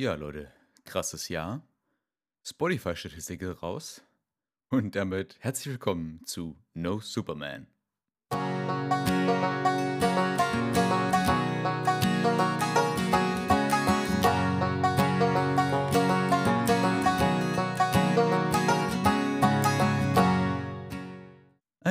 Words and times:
Ja, 0.00 0.14
Leute, 0.14 0.50
krasses 0.86 1.28
Jahr. 1.28 1.62
Spotify-Statistik 2.42 3.42
raus. 3.62 4.00
Und 4.70 4.96
damit 4.96 5.36
herzlich 5.40 5.72
willkommen 5.74 6.24
zu 6.24 6.56
No 6.72 7.00
Superman. 7.00 7.66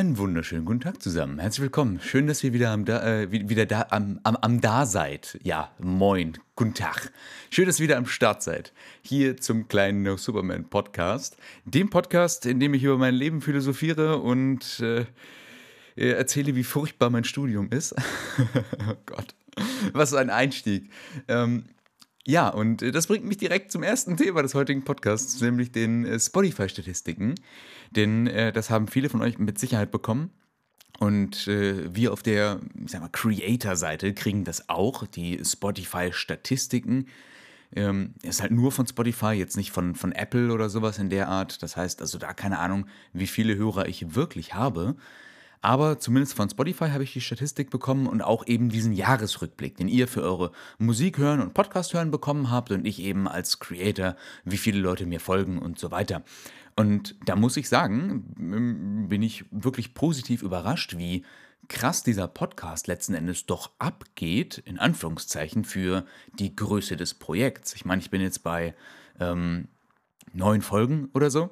Einen 0.10 0.18
wunderschönen 0.18 0.66
guten 0.66 0.80
Tag 0.80 1.04
zusammen. 1.04 1.38
Herzlich 1.38 1.62
willkommen. 1.62 2.00
Schön, 2.02 2.26
dass 2.26 2.44
ihr 2.44 2.52
wieder 2.52 2.72
am 2.72 2.84
da, 2.84 3.06
äh, 3.06 3.32
wieder 3.32 3.68
da 3.68 3.86
am, 3.92 4.20
am, 4.24 4.38
am 4.38 4.60
da 4.60 4.88
seid. 4.88 5.40
Ja, 5.44 5.70
moin, 5.78 6.34
guten 6.56 6.74
Tag. 6.74 7.12
Schön, 7.52 7.68
dass 7.68 7.80
ihr 7.80 7.84
wieder 7.84 7.98
am 7.98 8.08
Start 8.08 8.42
seid. 8.42 8.74
Hier 9.04 9.38
zum 9.38 9.68
kleinen 9.68 10.02
No 10.02 10.18
Superman 10.18 10.68
Podcast. 10.68 11.38
Dem 11.66 11.92
Podcast, 11.92 12.48
in 12.48 12.60
dem 12.60 12.74
ich 12.74 12.84
über 12.84 12.98
mein 12.98 13.14
Leben 13.14 13.40
philosophiere 13.40 14.18
und 14.18 14.80
äh, 14.80 15.06
erzähle, 15.96 16.56
wie 16.56 16.64
furchtbar 16.64 17.12
mein 17.12 17.24
Studium 17.24 17.70
ist. 17.70 17.94
oh 18.90 18.96
Gott, 19.06 19.36
was 19.94 20.16
ein 20.16 20.32
Einstieg. 20.32 20.90
Ähm, 21.28 21.66
ja, 22.30 22.48
und 22.48 22.84
das 22.94 23.08
bringt 23.08 23.26
mich 23.26 23.38
direkt 23.38 23.72
zum 23.72 23.82
ersten 23.82 24.16
Thema 24.16 24.44
des 24.44 24.54
heutigen 24.54 24.84
Podcasts, 24.84 25.42
nämlich 25.42 25.72
den 25.72 26.06
äh, 26.06 26.20
Spotify-Statistiken. 26.20 27.34
Denn 27.90 28.28
äh, 28.28 28.54
das 28.54 28.70
haben 28.70 28.88
viele 28.88 29.10
von 29.10 29.24
euch 29.24 29.40
mit 29.40 29.58
Sicherheit 29.58 29.90
bekommen. 29.90 30.30
Und 31.00 31.48
äh, 31.48 31.96
wir 31.96 32.14
auf 32.14 32.22
der, 32.22 32.60
Creator-Seite 33.12 34.14
kriegen 34.14 34.44
das 34.44 34.70
auch, 34.70 35.08
die 35.08 35.44
Spotify-Statistiken. 35.44 37.08
Ähm, 37.76 38.14
ist 38.22 38.44
halt 38.44 38.52
nur 38.52 38.72
von 38.72 38.86
Spotify, 38.86 39.32
jetzt 39.32 39.58
nicht 39.58 39.72
von, 39.72 39.96
von 39.96 40.12
Apple 40.12 40.54
oder 40.54 40.70
sowas 40.70 41.00
in 41.00 41.10
der 41.10 41.30
Art. 41.30 41.64
Das 41.64 41.78
heißt 41.78 42.00
also 42.00 42.20
da 42.20 42.34
keine 42.34 42.60
Ahnung, 42.60 42.86
wie 43.12 43.28
viele 43.28 43.56
Hörer 43.56 43.88
ich 43.88 44.14
wirklich 44.14 44.54
habe. 44.54 44.96
Aber 45.62 46.00
zumindest 46.00 46.36
von 46.36 46.50
Spotify 46.50 46.90
habe 46.90 47.04
ich 47.04 47.14
die 47.14 47.22
Statistik 47.22 47.70
bekommen 47.70 48.08
und 48.08 48.22
auch 48.22 48.48
eben 48.48 48.70
diesen 48.70 48.94
Jahresrückblick, 48.94 49.76
den 49.76 49.90
ihr 49.90 50.08
für 50.08 50.22
eure 50.24 50.52
Musik 50.78 51.18
hören 51.18 51.42
und 51.42 51.54
Podcast 51.54 51.94
hören 51.94 52.12
bekommen 52.12 52.50
habt 52.50 52.72
und 52.72 52.86
ich 52.86 53.00
eben 53.00 53.28
als 53.28 53.60
Creator, 53.60 54.16
wie 54.46 54.58
viele 54.58 54.80
Leute 54.80 55.06
mir 55.06 55.20
folgen 55.20 55.60
und 55.60 55.78
so 55.78 55.92
weiter. 55.92 56.24
Und 56.78 57.16
da 57.26 57.36
muss 57.36 57.58
ich 57.58 57.68
sagen, 57.68 58.24
bin 59.10 59.22
ich 59.22 59.44
wirklich 59.52 59.94
positiv 59.94 60.44
überrascht, 60.44 60.98
wie 60.98 61.26
krass 61.68 62.04
dieser 62.04 62.30
Podcast 62.30 62.88
letzten 62.88 63.14
Endes 63.14 63.46
doch 63.46 63.72
abgeht, 63.80 64.60
in 64.66 64.80
Anführungszeichen, 64.80 65.66
für 65.66 66.06
die 66.40 66.56
Größe 66.56 66.96
des 66.96 67.16
Projekts. 67.16 67.76
Ich 67.76 67.84
meine, 67.84 68.02
ich 68.02 68.10
bin 68.10 68.22
jetzt 68.22 68.44
bei 68.44 68.76
ähm, 69.20 69.68
neun 70.32 70.62
Folgen 70.62 71.10
oder 71.14 71.30
so. 71.30 71.50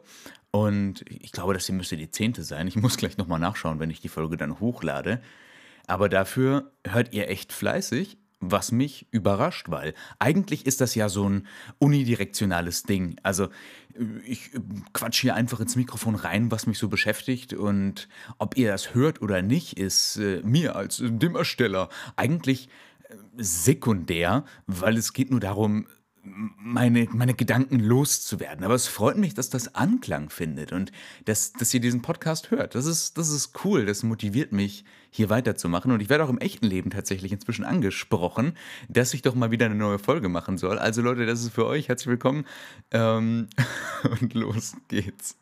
Und 0.52 1.04
ich 1.10 1.32
glaube, 1.32 1.54
das 1.54 1.66
hier 1.66 1.76
müsste 1.76 1.98
die 1.98 2.10
zehnte 2.10 2.44
sein. 2.44 2.68
Ich 2.68 2.76
muss 2.76 2.98
gleich 2.98 3.18
nochmal 3.18 3.40
nachschauen, 3.40 3.80
wenn 3.80 3.90
ich 3.90 4.02
die 4.02 4.10
Folge 4.10 4.38
dann 4.38 4.60
hochlade. 4.60 5.22
Aber 5.86 6.10
dafür 6.10 6.72
hört 6.86 7.14
ihr 7.14 7.30
echt 7.30 7.54
fleißig 7.54 8.18
was 8.40 8.72
mich 8.72 9.08
überrascht, 9.12 9.70
weil 9.70 9.94
eigentlich 10.20 10.66
ist 10.66 10.82
das 10.82 10.96
ja 10.96 11.10
so 11.10 11.28
ein 11.28 11.48
unidirektionales 11.80 12.84
Ding. 12.84 13.16
Also 13.24 13.50
ich 14.26 14.52
quatsch 14.94 15.22
hier 15.22 15.36
einfach 15.36 15.60
ins 15.60 15.76
Mikrofon 15.76 16.16
rein, 16.16 16.52
was 16.52 16.68
mich 16.68 16.78
so 16.78 16.88
beschäftigt 16.88 17.54
und 17.54 18.08
ob 18.38 18.56
ihr 18.58 18.72
das 18.72 18.94
hört 18.94 19.22
oder 19.22 19.42
nicht, 19.42 19.80
ist 19.80 20.18
äh, 20.18 20.42
mir 20.44 20.76
als 20.76 21.02
dem 21.04 21.36
Ersteller 21.36 21.90
eigentlich 22.16 22.70
äh, 23.10 23.16
sekundär, 23.38 24.46
weil 24.68 24.98
es 24.98 25.14
geht 25.14 25.32
nur 25.32 25.40
darum, 25.40 25.88
meine, 26.58 27.08
meine 27.12 27.34
Gedanken 27.34 27.80
loszuwerden. 27.80 28.64
Aber 28.64 28.76
es 28.76 28.88
freut 28.88 29.18
mich, 29.18 29.34
dass 29.34 29.50
das 29.50 29.76
Anklang 29.76 30.30
findet 30.30 30.72
und 30.72 30.92
dass, 31.26 31.54
dass 31.54 31.74
ihr 31.74 31.80
diesen 31.80 32.02
Podcast 32.02 32.52
hört. 32.52 32.76
Das 32.76 32.86
ist, 32.86 33.18
das 33.18 33.30
ist 33.30 33.54
cool, 33.64 33.86
das 33.86 34.04
motiviert 34.04 34.52
mich, 34.52 34.86
hier 35.10 35.30
weiterzumachen. 35.30 35.92
Und 35.92 36.02
ich 36.02 36.10
werde 36.10 36.24
auch 36.24 36.30
im 36.30 36.40
echten 36.40 36.66
Leben 36.66 36.90
tatsächlich 36.90 37.32
inzwischen 37.32 37.66
angesprochen, 37.66 38.54
dass 38.90 39.14
ich 39.14 39.22
doch 39.22 39.36
mal 39.36 39.52
wieder 39.52 39.66
eine 39.66 39.76
neue 39.76 40.00
Folge 40.00 40.30
machen 40.30 40.58
soll. 40.58 40.78
Also 40.78 41.02
Leute, 41.02 41.26
das 41.26 41.42
ist 41.42 41.54
für 41.54 41.66
euch. 41.66 41.88
Herzlich 41.88 42.08
willkommen. 42.08 42.46
Ähm, 42.92 43.48
und 44.22 44.34
los 44.34 44.76
geht's. 44.88 45.36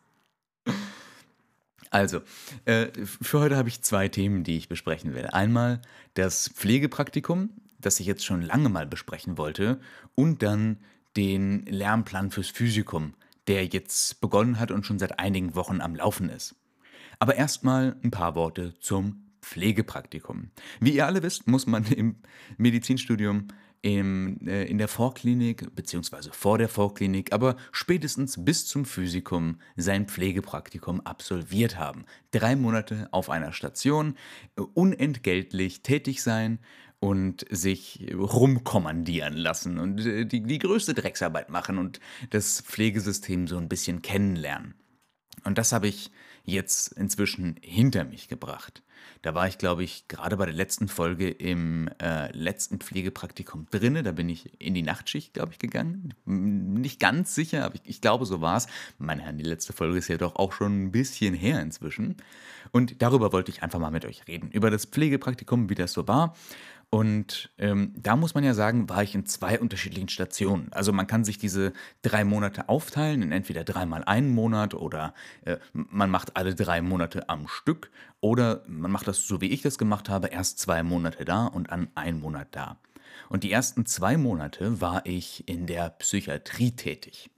Also, 1.92 2.22
äh, 2.66 2.88
für 3.06 3.40
heute 3.40 3.56
habe 3.56 3.70
ich 3.70 3.82
zwei 3.82 4.10
Themen, 4.10 4.44
die 4.44 4.58
ich 4.58 4.68
besprechen 4.68 5.14
werde. 5.14 5.34
Einmal 5.34 5.82
das 6.14 6.50
Pflegepraktikum, 6.50 7.52
das 7.86 8.00
ich 8.00 8.08
jetzt 8.08 8.26
schon 8.26 8.42
lange 8.42 8.70
mal 8.70 8.86
besprechen 8.86 9.38
wollte, 9.38 9.80
und 10.16 10.42
dann 10.44 10.78
den 11.16 11.66
Lernplan 11.66 12.32
fürs 12.32 12.50
Physikum, 12.50 13.14
der 13.48 13.66
jetzt 13.66 14.20
begonnen 14.22 14.60
hat 14.60 14.72
und 14.72 14.86
schon 14.86 15.00
seit 15.00 15.20
einigen 15.20 15.56
Wochen 15.56 15.82
am 15.82 15.96
Laufen 15.96 16.30
ist. 16.30 16.56
Aber 17.20 17.36
erstmal 17.36 17.96
ein 18.04 18.12
paar 18.12 18.36
Worte 18.36 18.74
zum 18.80 19.24
Pflegepraktikum. 19.42 20.50
Wie 20.80 20.96
ihr 20.96 21.06
alle 21.06 21.24
wisst, 21.24 21.48
muss 21.48 21.68
man 21.68 21.86
im 21.86 22.16
Medizinstudium 22.58 23.48
im, 23.86 24.40
äh, 24.48 24.64
in 24.66 24.80
der 24.80 24.88
Vorklinik 24.88 25.76
bzw. 25.76 26.30
vor 26.32 26.58
der 26.58 26.70
Vorklinik, 26.70 27.32
aber 27.32 27.56
spätestens 27.72 28.44
bis 28.44 28.66
zum 28.66 28.84
Physikum 28.84 29.60
sein 29.76 30.08
Pflegepraktikum 30.08 31.02
absolviert 31.02 31.78
haben. 31.78 32.06
Drei 32.32 32.56
Monate 32.56 33.08
auf 33.12 33.30
einer 33.30 33.54
Station, 33.54 34.16
äh, 34.58 34.62
unentgeltlich 34.62 35.84
tätig 35.84 36.24
sein 36.24 36.58
und 37.06 37.46
sich 37.52 38.08
rumkommandieren 38.14 39.38
lassen 39.38 39.78
und 39.78 40.04
äh, 40.06 40.26
die, 40.26 40.42
die 40.42 40.58
größte 40.58 40.96
Drecksarbeit 40.96 41.50
machen 41.50 41.78
und 41.78 42.00
das 42.32 42.62
Pflegesystem 42.62 43.48
so 43.48 43.58
ein 43.58 43.70
bisschen 43.70 44.02
kennenlernen. 44.02 44.74
Und 45.44 45.60
das 45.60 45.72
habe 45.72 45.88
ich 45.88 46.10
jetzt 46.44 46.94
inzwischen 46.94 47.58
hinter 47.62 48.06
mich 48.06 48.28
gebracht. 48.28 48.82
Da 49.22 49.36
war 49.36 49.48
ich, 49.48 49.58
glaube 49.58 49.84
ich, 49.84 50.08
gerade 50.08 50.38
bei 50.38 50.46
der 50.46 50.56
letzten 50.56 50.88
Folge 50.88 51.30
im 51.30 51.90
äh, 52.02 52.32
letzten 52.36 52.80
Pflegepraktikum 52.80 53.68
drinne. 53.70 54.02
Da 54.02 54.12
bin 54.12 54.30
ich 54.30 54.60
in 54.60 54.74
die 54.74 54.82
Nachtschicht, 54.82 55.34
glaube 55.34 55.52
ich, 55.52 55.60
gegangen. 55.60 56.14
Nicht 56.26 57.00
ganz 57.00 57.36
sicher, 57.36 57.66
aber 57.66 57.76
ich, 57.76 57.82
ich 57.86 58.02
glaube, 58.02 58.26
so 58.26 58.42
war 58.42 58.58
es. 58.58 58.68
Meine 58.98 59.24
Herren, 59.24 59.38
die 59.38 59.44
letzte 59.44 59.74
Folge 59.74 59.98
ist 59.98 60.08
ja 60.08 60.18
doch 60.18 60.36
auch 60.36 60.54
schon 60.54 60.86
ein 60.86 60.92
bisschen 60.92 61.34
her 61.34 61.62
inzwischen. 61.62 62.18
Und 62.72 63.02
darüber 63.02 63.32
wollte 63.32 63.52
ich 63.52 63.64
einfach 63.64 63.80
mal 63.80 63.92
mit 63.92 64.06
euch 64.06 64.28
reden. 64.28 64.50
Über 64.52 64.70
das 64.70 64.86
Pflegepraktikum, 64.86 65.70
wie 65.70 65.76
das 65.76 65.94
so 65.94 66.08
war 66.08 66.36
und 66.96 67.52
ähm, 67.58 67.92
da 67.98 68.16
muss 68.16 68.36
man 68.36 68.46
ja 68.46 68.54
sagen, 68.54 68.88
war 68.88 69.04
ich 69.04 69.16
in 69.16 69.26
zwei 69.26 69.60
unterschiedlichen 69.60 70.08
Stationen. 70.08 70.72
Also 70.72 70.94
man 70.94 71.08
kann 71.08 71.26
sich 71.26 71.38
diese 71.38 71.74
drei 72.04 72.24
Monate 72.24 72.70
aufteilen 72.70 73.22
in 73.22 73.34
entweder 73.34 73.66
dreimal 73.66 74.06
einen 74.06 74.34
Monat 74.34 74.74
oder 74.74 75.14
äh, 75.44 75.58
man 75.74 76.10
macht 76.10 76.38
alle 76.38 76.56
drei 76.56 76.82
Monate 76.82 77.28
am 77.28 77.50
Stück 77.50 77.92
oder 78.22 78.64
man 78.70 78.92
macht 78.92 79.10
das 79.10 79.28
so 79.28 79.42
wie 79.42 79.50
ich 79.50 79.62
das 79.62 79.78
gemacht 79.78 80.08
habe, 80.08 80.28
erst 80.28 80.58
zwei 80.58 80.84
Monate 80.84 81.26
da 81.26 81.48
und 81.48 81.70
an 81.70 81.90
einen 81.96 82.22
Monat 82.22 82.48
da. 82.52 82.78
Und 83.28 83.44
die 83.44 83.52
ersten 83.52 83.86
zwei 83.86 84.16
Monate 84.16 84.80
war 84.80 85.06
ich 85.06 85.50
in 85.50 85.68
der 85.68 85.90
Psychiatrie 85.90 86.78
tätig. 86.78 87.30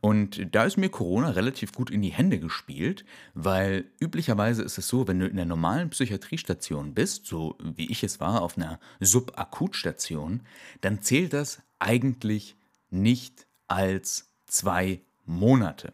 Und 0.00 0.54
da 0.54 0.64
ist 0.64 0.76
mir 0.76 0.88
Corona 0.88 1.30
relativ 1.30 1.72
gut 1.72 1.90
in 1.90 2.02
die 2.02 2.12
Hände 2.12 2.38
gespielt, 2.38 3.04
weil 3.34 3.84
üblicherweise 4.00 4.62
ist 4.62 4.78
es 4.78 4.88
so, 4.88 5.06
wenn 5.08 5.20
du 5.20 5.26
in 5.26 5.36
der 5.36 5.46
normalen 5.46 5.90
Psychiatriestation 5.90 6.94
bist, 6.94 7.26
so 7.26 7.56
wie 7.62 7.90
ich 7.90 8.02
es 8.02 8.20
war, 8.20 8.42
auf 8.42 8.56
einer 8.56 8.80
Subakutstation, 9.00 10.40
dann 10.80 11.02
zählt 11.02 11.32
das 11.32 11.62
eigentlich 11.78 12.56
nicht 12.90 13.46
als 13.68 14.32
zwei 14.46 15.00
Monate, 15.24 15.92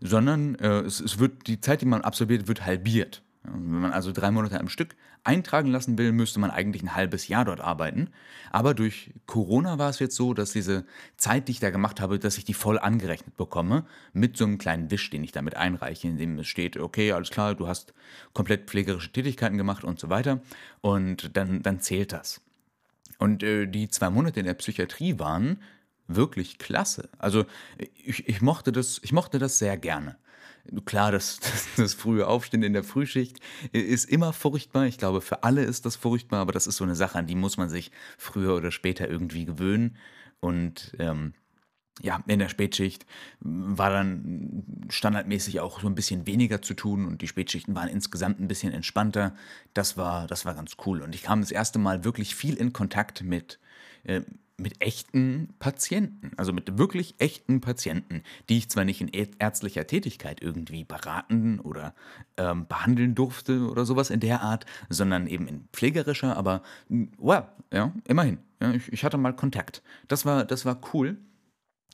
sondern 0.00 0.54
äh, 0.56 0.80
es, 0.80 1.00
es 1.00 1.18
wird 1.18 1.46
die 1.46 1.60
Zeit, 1.60 1.82
die 1.82 1.86
man 1.86 2.02
absolviert, 2.02 2.48
wird 2.48 2.64
halbiert. 2.64 3.22
Wenn 3.42 3.80
man 3.80 3.92
also 3.92 4.10
drei 4.12 4.30
Monate 4.30 4.58
am 4.58 4.68
Stück 4.68 4.96
eintragen 5.24 5.70
lassen 5.70 5.98
will, 5.98 6.12
müsste 6.12 6.38
man 6.38 6.50
eigentlich 6.50 6.82
ein 6.82 6.94
halbes 6.94 7.28
Jahr 7.28 7.44
dort 7.44 7.60
arbeiten. 7.60 8.10
Aber 8.50 8.74
durch 8.74 9.10
Corona 9.26 9.78
war 9.78 9.90
es 9.90 9.98
jetzt 9.98 10.16
so, 10.16 10.34
dass 10.34 10.52
diese 10.52 10.84
Zeit, 11.16 11.48
die 11.48 11.52
ich 11.52 11.60
da 11.60 11.70
gemacht 11.70 12.00
habe, 12.00 12.18
dass 12.18 12.38
ich 12.38 12.44
die 12.44 12.54
voll 12.54 12.78
angerechnet 12.78 13.36
bekomme, 13.36 13.86
mit 14.12 14.36
so 14.36 14.44
einem 14.44 14.58
kleinen 14.58 14.90
Wisch, 14.90 15.10
den 15.10 15.24
ich 15.24 15.32
damit 15.32 15.56
einreiche, 15.56 16.08
in 16.08 16.18
dem 16.18 16.38
es 16.38 16.46
steht, 16.46 16.76
okay, 16.76 17.12
alles 17.12 17.30
klar, 17.30 17.54
du 17.54 17.66
hast 17.66 17.94
komplett 18.34 18.68
pflegerische 18.68 19.12
Tätigkeiten 19.12 19.56
gemacht 19.56 19.82
und 19.82 19.98
so 19.98 20.10
weiter. 20.10 20.40
Und 20.82 21.36
dann, 21.36 21.62
dann 21.62 21.80
zählt 21.80 22.12
das. 22.12 22.40
Und 23.18 23.42
äh, 23.42 23.66
die 23.66 23.88
zwei 23.88 24.10
Monate 24.10 24.40
in 24.40 24.46
der 24.46 24.54
Psychiatrie 24.54 25.18
waren 25.18 25.58
wirklich 26.06 26.58
klasse. 26.58 27.08
Also 27.18 27.46
ich, 27.96 28.28
ich, 28.28 28.42
mochte 28.42 28.72
das, 28.72 29.00
ich 29.02 29.12
mochte 29.12 29.38
das 29.38 29.58
sehr 29.58 29.76
gerne. 29.78 30.16
Klar, 30.84 31.12
das, 31.12 31.38
das, 31.40 31.68
das, 31.76 31.94
frühe 31.94 32.26
Aufstehen 32.26 32.62
in 32.62 32.72
der 32.72 32.84
Frühschicht 32.84 33.40
ist 33.72 34.08
immer 34.08 34.32
furchtbar. 34.32 34.86
Ich 34.86 34.98
glaube, 34.98 35.20
für 35.20 35.42
alle 35.42 35.62
ist 35.64 35.86
das 35.86 35.96
furchtbar, 35.96 36.40
aber 36.40 36.52
das 36.52 36.66
ist 36.66 36.76
so 36.76 36.84
eine 36.84 36.96
Sache, 36.96 37.18
an 37.18 37.26
die 37.26 37.34
muss 37.34 37.56
man 37.56 37.68
sich 37.68 37.90
früher 38.18 38.54
oder 38.54 38.70
später 38.70 39.08
irgendwie 39.08 39.44
gewöhnen. 39.44 39.96
Und 40.40 40.94
ähm, 40.98 41.34
ja, 42.02 42.22
in 42.26 42.38
der 42.38 42.48
Spätschicht 42.48 43.06
war 43.40 43.90
dann 43.90 44.86
standardmäßig 44.88 45.60
auch 45.60 45.80
so 45.80 45.86
ein 45.86 45.94
bisschen 45.94 46.26
weniger 46.26 46.60
zu 46.60 46.74
tun 46.74 47.06
und 47.06 47.22
die 47.22 47.28
Spätschichten 47.28 47.74
waren 47.74 47.88
insgesamt 47.88 48.40
ein 48.40 48.48
bisschen 48.48 48.72
entspannter. 48.72 49.34
Das 49.74 49.96
war, 49.96 50.26
das 50.26 50.44
war 50.44 50.54
ganz 50.54 50.72
cool. 50.86 51.02
Und 51.02 51.14
ich 51.14 51.22
kam 51.22 51.40
das 51.40 51.52
erste 51.52 51.78
Mal 51.78 52.04
wirklich 52.04 52.34
viel 52.34 52.56
in 52.56 52.72
Kontakt 52.72 53.22
mit, 53.22 53.60
äh, 54.02 54.22
mit 54.56 54.80
echten 54.80 55.54
Patienten, 55.58 56.30
also 56.36 56.52
mit 56.52 56.78
wirklich 56.78 57.16
echten 57.18 57.60
Patienten, 57.60 58.22
die 58.48 58.58
ich 58.58 58.70
zwar 58.70 58.84
nicht 58.84 59.00
in 59.00 59.08
ärztlicher 59.08 59.86
Tätigkeit 59.86 60.40
irgendwie 60.40 60.84
beraten 60.84 61.58
oder 61.58 61.94
ähm, 62.36 62.66
behandeln 62.66 63.14
durfte 63.14 63.68
oder 63.68 63.84
sowas 63.84 64.10
in 64.10 64.20
der 64.20 64.42
Art, 64.42 64.64
sondern 64.88 65.26
eben 65.26 65.48
in 65.48 65.68
pflegerischer, 65.72 66.36
aber 66.36 66.62
wow, 67.18 67.44
ja, 67.72 67.92
immerhin. 68.06 68.38
Ja, 68.60 68.72
ich, 68.72 68.92
ich 68.92 69.04
hatte 69.04 69.18
mal 69.18 69.34
Kontakt. 69.34 69.82
Das 70.06 70.24
war, 70.24 70.44
das 70.44 70.64
war 70.64 70.80
cool 70.92 71.18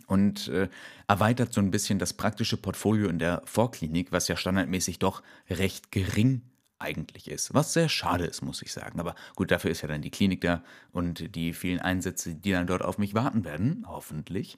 und 0.06 0.48
äh, 0.48 0.68
erweitert 1.08 1.52
so 1.54 1.60
ein 1.60 1.70
bisschen 1.70 1.98
das 1.98 2.12
praktische 2.12 2.56
Portfolio 2.56 3.08
in 3.08 3.18
der 3.18 3.42
Vorklinik, 3.46 4.12
was 4.12 4.28
ja 4.28 4.36
standardmäßig 4.36 4.98
doch 4.98 5.22
recht 5.48 5.92
gering 5.92 6.42
eigentlich 6.81 7.31
ist. 7.31 7.55
Was 7.55 7.73
sehr 7.73 7.88
schade 7.88 8.25
ist, 8.25 8.43
muss 8.43 8.62
ich 8.62 8.73
sagen. 8.73 9.00
Aber 9.00 9.15
gut, 9.37 9.50
dafür 9.50 9.71
ist 9.71 9.82
ja 9.82 9.88
dann 9.88 10.03
die 10.03 10.11
Klinik 10.11 10.41
da 10.41 10.62
und 10.93 11.35
die 11.35 11.53
vielen 11.53 11.81
Einsätze, 11.81 12.35
die 12.35 12.53
dann 12.53 12.67
dort 12.67 12.82
auf 12.82 12.99
mich 12.99 13.15
warten 13.15 13.44
werden, 13.44 13.85
hoffentlich. 13.87 14.56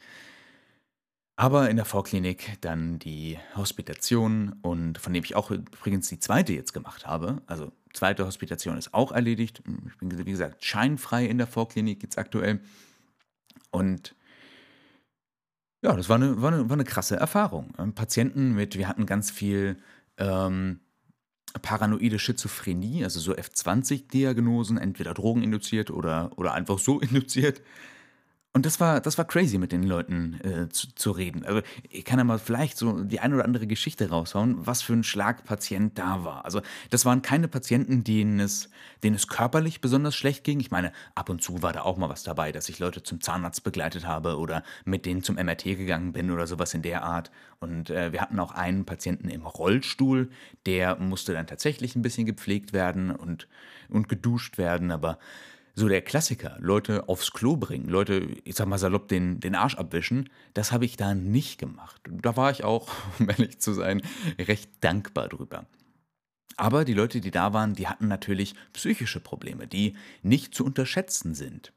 Aber 1.36 1.70
in 1.70 1.76
der 1.76 1.84
Vorklinik 1.84 2.58
dann 2.60 2.98
die 2.98 3.38
Hospitation 3.56 4.54
und 4.62 4.98
von 4.98 5.12
dem 5.12 5.24
ich 5.24 5.34
auch 5.34 5.50
übrigens 5.50 6.08
die 6.08 6.20
zweite 6.20 6.52
jetzt 6.52 6.72
gemacht 6.72 7.06
habe. 7.06 7.42
Also 7.46 7.72
zweite 7.94 8.26
Hospitation 8.26 8.76
ist 8.76 8.94
auch 8.94 9.12
erledigt. 9.12 9.62
Ich 9.86 9.98
bin, 9.98 10.26
wie 10.26 10.30
gesagt, 10.30 10.64
scheinfrei 10.64 11.26
in 11.26 11.38
der 11.38 11.46
Vorklinik 11.46 12.02
jetzt 12.02 12.18
aktuell. 12.18 12.60
Und 13.70 14.14
ja, 15.82 15.96
das 15.96 16.08
war 16.08 16.16
eine, 16.16 16.40
war 16.40 16.52
eine, 16.52 16.68
war 16.68 16.76
eine 16.76 16.84
krasse 16.84 17.16
Erfahrung. 17.16 17.72
Patienten 17.94 18.54
mit, 18.54 18.76
wir 18.76 18.86
hatten 18.86 19.06
ganz 19.06 19.30
viel 19.30 19.78
ähm, 20.18 20.80
paranoide 21.60 22.18
Schizophrenie, 22.18 23.04
also 23.04 23.20
so 23.20 23.32
F20-Diagnosen, 23.34 24.78
entweder 24.78 25.14
drogeninduziert 25.14 25.90
oder, 25.90 26.30
oder 26.36 26.54
einfach 26.54 26.78
so 26.78 27.00
induziert. 27.00 27.60
Und 28.54 28.66
das 28.66 28.80
war, 28.80 29.00
das 29.00 29.16
war 29.16 29.24
crazy, 29.24 29.56
mit 29.56 29.72
den 29.72 29.82
Leuten 29.82 30.38
äh, 30.44 30.68
zu, 30.68 30.94
zu, 30.94 31.10
reden. 31.12 31.42
Also 31.46 31.62
ich 31.88 32.04
kann 32.04 32.18
ja 32.18 32.24
mal 32.24 32.38
vielleicht 32.38 32.76
so 32.76 33.02
die 33.02 33.18
eine 33.18 33.36
oder 33.36 33.46
andere 33.46 33.66
Geschichte 33.66 34.10
raushauen, 34.10 34.66
was 34.66 34.82
für 34.82 34.92
ein 34.92 35.04
Schlagpatient 35.04 35.98
da 35.98 36.22
war. 36.24 36.44
Also 36.44 36.60
das 36.90 37.06
waren 37.06 37.22
keine 37.22 37.48
Patienten, 37.48 38.04
denen 38.04 38.40
es, 38.40 38.68
denen 39.02 39.16
es 39.16 39.26
körperlich 39.26 39.80
besonders 39.80 40.14
schlecht 40.14 40.44
ging. 40.44 40.60
Ich 40.60 40.70
meine, 40.70 40.92
ab 41.14 41.30
und 41.30 41.42
zu 41.42 41.62
war 41.62 41.72
da 41.72 41.80
auch 41.80 41.96
mal 41.96 42.10
was 42.10 42.24
dabei, 42.24 42.52
dass 42.52 42.68
ich 42.68 42.78
Leute 42.78 43.02
zum 43.02 43.22
Zahnarzt 43.22 43.64
begleitet 43.64 44.06
habe 44.06 44.36
oder 44.36 44.64
mit 44.84 45.06
denen 45.06 45.22
zum 45.22 45.36
MRT 45.36 45.64
gegangen 45.64 46.12
bin 46.12 46.30
oder 46.30 46.46
sowas 46.46 46.74
in 46.74 46.82
der 46.82 47.04
Art. 47.04 47.30
Und 47.58 47.88
äh, 47.88 48.12
wir 48.12 48.20
hatten 48.20 48.38
auch 48.38 48.50
einen 48.50 48.84
Patienten 48.84 49.30
im 49.30 49.46
Rollstuhl, 49.46 50.28
der 50.66 50.96
musste 50.96 51.32
dann 51.32 51.46
tatsächlich 51.46 51.96
ein 51.96 52.02
bisschen 52.02 52.26
gepflegt 52.26 52.74
werden 52.74 53.12
und, 53.12 53.48
und 53.88 54.10
geduscht 54.10 54.58
werden, 54.58 54.90
aber 54.90 55.18
so 55.74 55.88
der 55.88 56.02
Klassiker, 56.02 56.56
Leute 56.60 57.08
aufs 57.08 57.32
Klo 57.32 57.56
bringen, 57.56 57.88
Leute, 57.88 58.28
ich 58.44 58.56
sag 58.56 58.66
mal 58.66 58.78
salopp, 58.78 59.08
den, 59.08 59.40
den 59.40 59.54
Arsch 59.54 59.76
abwischen, 59.76 60.28
das 60.54 60.72
habe 60.72 60.84
ich 60.84 60.96
da 60.96 61.14
nicht 61.14 61.58
gemacht. 61.58 62.00
Da 62.10 62.36
war 62.36 62.50
ich 62.50 62.64
auch, 62.64 62.88
um 63.18 63.28
ehrlich 63.28 63.58
zu 63.58 63.72
sein, 63.72 64.02
recht 64.38 64.70
dankbar 64.80 65.28
drüber. 65.28 65.66
Aber 66.56 66.84
die 66.84 66.94
Leute, 66.94 67.20
die 67.20 67.30
da 67.30 67.52
waren, 67.54 67.74
die 67.74 67.88
hatten 67.88 68.08
natürlich 68.08 68.54
psychische 68.74 69.20
Probleme, 69.20 69.66
die 69.66 69.96
nicht 70.22 70.54
zu 70.54 70.64
unterschätzen 70.64 71.34
sind. 71.34 71.72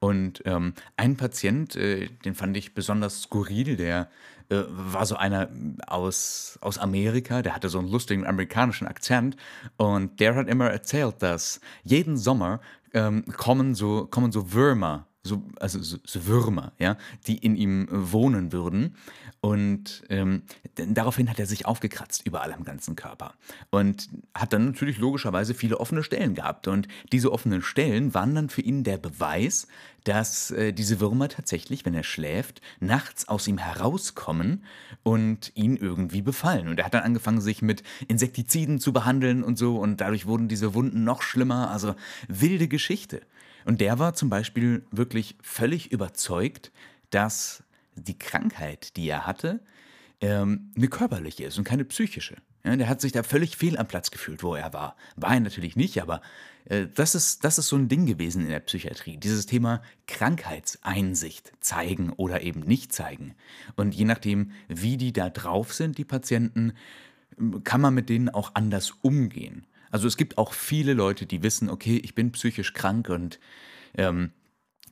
Und 0.00 0.42
ähm, 0.44 0.74
ein 0.96 1.16
Patient, 1.16 1.74
äh, 1.74 2.08
den 2.24 2.34
fand 2.34 2.56
ich 2.56 2.74
besonders 2.74 3.22
skurril, 3.22 3.76
der 3.76 4.08
äh, 4.48 4.62
war 4.68 5.04
so 5.06 5.16
einer 5.16 5.48
aus, 5.86 6.56
aus 6.60 6.78
Amerika, 6.78 7.42
der 7.42 7.54
hatte 7.54 7.68
so 7.68 7.80
einen 7.80 7.88
lustigen 7.88 8.24
amerikanischen 8.24 8.86
Akzent 8.86 9.36
und 9.76 10.20
der 10.20 10.36
hat 10.36 10.48
immer 10.48 10.70
erzählt, 10.70 11.16
dass 11.20 11.60
jeden 11.82 12.16
Sommer 12.16 12.60
ähm, 12.94 13.24
kommen, 13.36 13.74
so, 13.74 14.06
kommen 14.06 14.32
so 14.32 14.52
Würmer, 14.52 15.07
so, 15.28 15.42
also 15.60 15.80
so, 15.80 15.98
so, 16.04 16.26
Würmer, 16.26 16.72
ja, 16.78 16.96
die 17.26 17.38
in 17.38 17.56
ihm 17.56 17.86
wohnen 17.90 18.52
würden. 18.52 18.96
Und 19.40 20.02
ähm, 20.08 20.42
daraufhin 20.74 21.30
hat 21.30 21.38
er 21.38 21.46
sich 21.46 21.66
aufgekratzt 21.66 22.26
überall 22.26 22.52
am 22.52 22.64
ganzen 22.64 22.96
Körper. 22.96 23.34
Und 23.70 24.08
hat 24.34 24.52
dann 24.52 24.64
natürlich 24.64 24.98
logischerweise 24.98 25.54
viele 25.54 25.78
offene 25.78 26.02
Stellen 26.02 26.34
gehabt. 26.34 26.66
Und 26.66 26.88
diese 27.12 27.30
offenen 27.32 27.62
Stellen 27.62 28.14
waren 28.14 28.34
dann 28.34 28.48
für 28.48 28.62
ihn 28.62 28.82
der 28.82 28.98
Beweis, 28.98 29.68
dass 30.04 30.50
äh, 30.50 30.72
diese 30.72 31.00
Würmer 31.00 31.28
tatsächlich, 31.28 31.84
wenn 31.84 31.94
er 31.94 32.02
schläft, 32.02 32.60
nachts 32.80 33.28
aus 33.28 33.46
ihm 33.46 33.58
herauskommen 33.58 34.64
und 35.02 35.52
ihn 35.54 35.76
irgendwie 35.76 36.22
befallen. 36.22 36.68
Und 36.68 36.78
er 36.78 36.86
hat 36.86 36.94
dann 36.94 37.04
angefangen, 37.04 37.40
sich 37.40 37.62
mit 37.62 37.82
Insektiziden 38.08 38.80
zu 38.80 38.92
behandeln 38.92 39.44
und 39.44 39.58
so. 39.58 39.78
Und 39.78 40.00
dadurch 40.00 40.26
wurden 40.26 40.48
diese 40.48 40.74
Wunden 40.74 41.04
noch 41.04 41.22
schlimmer. 41.22 41.70
Also 41.70 41.94
wilde 42.26 42.68
Geschichte. 42.68 43.20
Und 43.68 43.82
der 43.82 43.98
war 43.98 44.14
zum 44.14 44.30
Beispiel 44.30 44.82
wirklich 44.90 45.36
völlig 45.42 45.92
überzeugt, 45.92 46.72
dass 47.10 47.62
die 47.96 48.18
Krankheit, 48.18 48.96
die 48.96 49.06
er 49.10 49.26
hatte, 49.26 49.60
ähm, 50.22 50.72
eine 50.74 50.88
körperliche 50.88 51.44
ist 51.44 51.58
und 51.58 51.64
keine 51.64 51.84
psychische. 51.84 52.36
Ja, 52.64 52.74
der 52.76 52.88
hat 52.88 53.02
sich 53.02 53.12
da 53.12 53.22
völlig 53.22 53.58
fehl 53.58 53.76
am 53.76 53.86
Platz 53.86 54.10
gefühlt, 54.10 54.42
wo 54.42 54.54
er 54.54 54.72
war. 54.72 54.96
War 55.16 55.34
er 55.34 55.40
natürlich 55.40 55.76
nicht, 55.76 56.00
aber 56.00 56.22
äh, 56.64 56.86
das, 56.94 57.14
ist, 57.14 57.44
das 57.44 57.58
ist 57.58 57.68
so 57.68 57.76
ein 57.76 57.88
Ding 57.90 58.06
gewesen 58.06 58.44
in 58.44 58.48
der 58.48 58.60
Psychiatrie. 58.60 59.18
Dieses 59.18 59.44
Thema 59.44 59.82
Krankheitseinsicht 60.06 61.52
zeigen 61.60 62.08
oder 62.14 62.40
eben 62.40 62.60
nicht 62.60 62.94
zeigen. 62.94 63.34
Und 63.76 63.94
je 63.94 64.06
nachdem, 64.06 64.52
wie 64.68 64.96
die 64.96 65.12
da 65.12 65.28
drauf 65.28 65.74
sind, 65.74 65.98
die 65.98 66.06
Patienten, 66.06 66.72
kann 67.64 67.82
man 67.82 67.92
mit 67.92 68.08
denen 68.08 68.30
auch 68.30 68.52
anders 68.54 68.92
umgehen. 69.02 69.66
Also 69.90 70.06
es 70.06 70.16
gibt 70.16 70.38
auch 70.38 70.52
viele 70.52 70.94
Leute, 70.94 71.26
die 71.26 71.42
wissen, 71.42 71.70
okay, 71.70 71.96
ich 71.96 72.14
bin 72.14 72.32
psychisch 72.32 72.72
krank 72.74 73.08
und 73.08 73.38
ähm, 73.94 74.32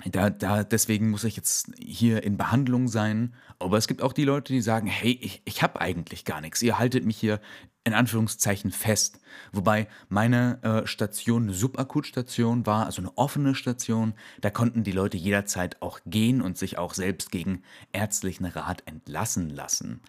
da, 0.05 0.31
da, 0.31 0.63
deswegen 0.63 1.11
muss 1.11 1.25
ich 1.25 1.37
jetzt 1.37 1.73
hier 1.79 2.23
in 2.23 2.37
Behandlung 2.37 2.89
sein. 2.89 3.35
Aber 3.59 3.79
es 3.79 3.89
gibt 3.89 4.03
auch 4.03 4.13
die 4.13 4.25
Leute, 4.25 4.53
die 4.53 4.61
sagen, 4.61 4.87
hey, 4.87 5.19
ich, 5.23 5.41
ich 5.47 5.63
habe 5.63 5.81
eigentlich 5.81 6.25
gar 6.25 6.41
nichts. 6.41 6.61
Ihr 6.61 6.79
haltet 6.79 7.05
mich 7.07 7.17
hier 7.17 7.41
in 7.85 7.95
Anführungszeichen 7.95 8.73
fest. 8.73 9.21
Wobei 9.53 9.89
meine 10.09 10.63
äh, 10.63 10.87
Station 10.87 11.45
eine 11.45 11.55
Subakutstation 11.55 12.67
war, 12.67 12.85
also 12.85 13.01
eine 13.01 13.17
offene 13.17 13.55
Station. 13.55 14.15
Da 14.41 14.51
konnten 14.51 14.85
die 14.85 14.93
Leute 14.93 15.17
jederzeit 15.17 15.81
auch 15.81 16.01
gehen 16.05 16.43
und 16.43 16.59
sich 16.59 16.79
auch 16.79 16.93
selbst 16.93 17.31
gegen 17.31 17.63
ärztlichen 17.93 18.45
Rat 18.45 18.83
entlassen 18.87 19.51
lassen. 19.51 20.03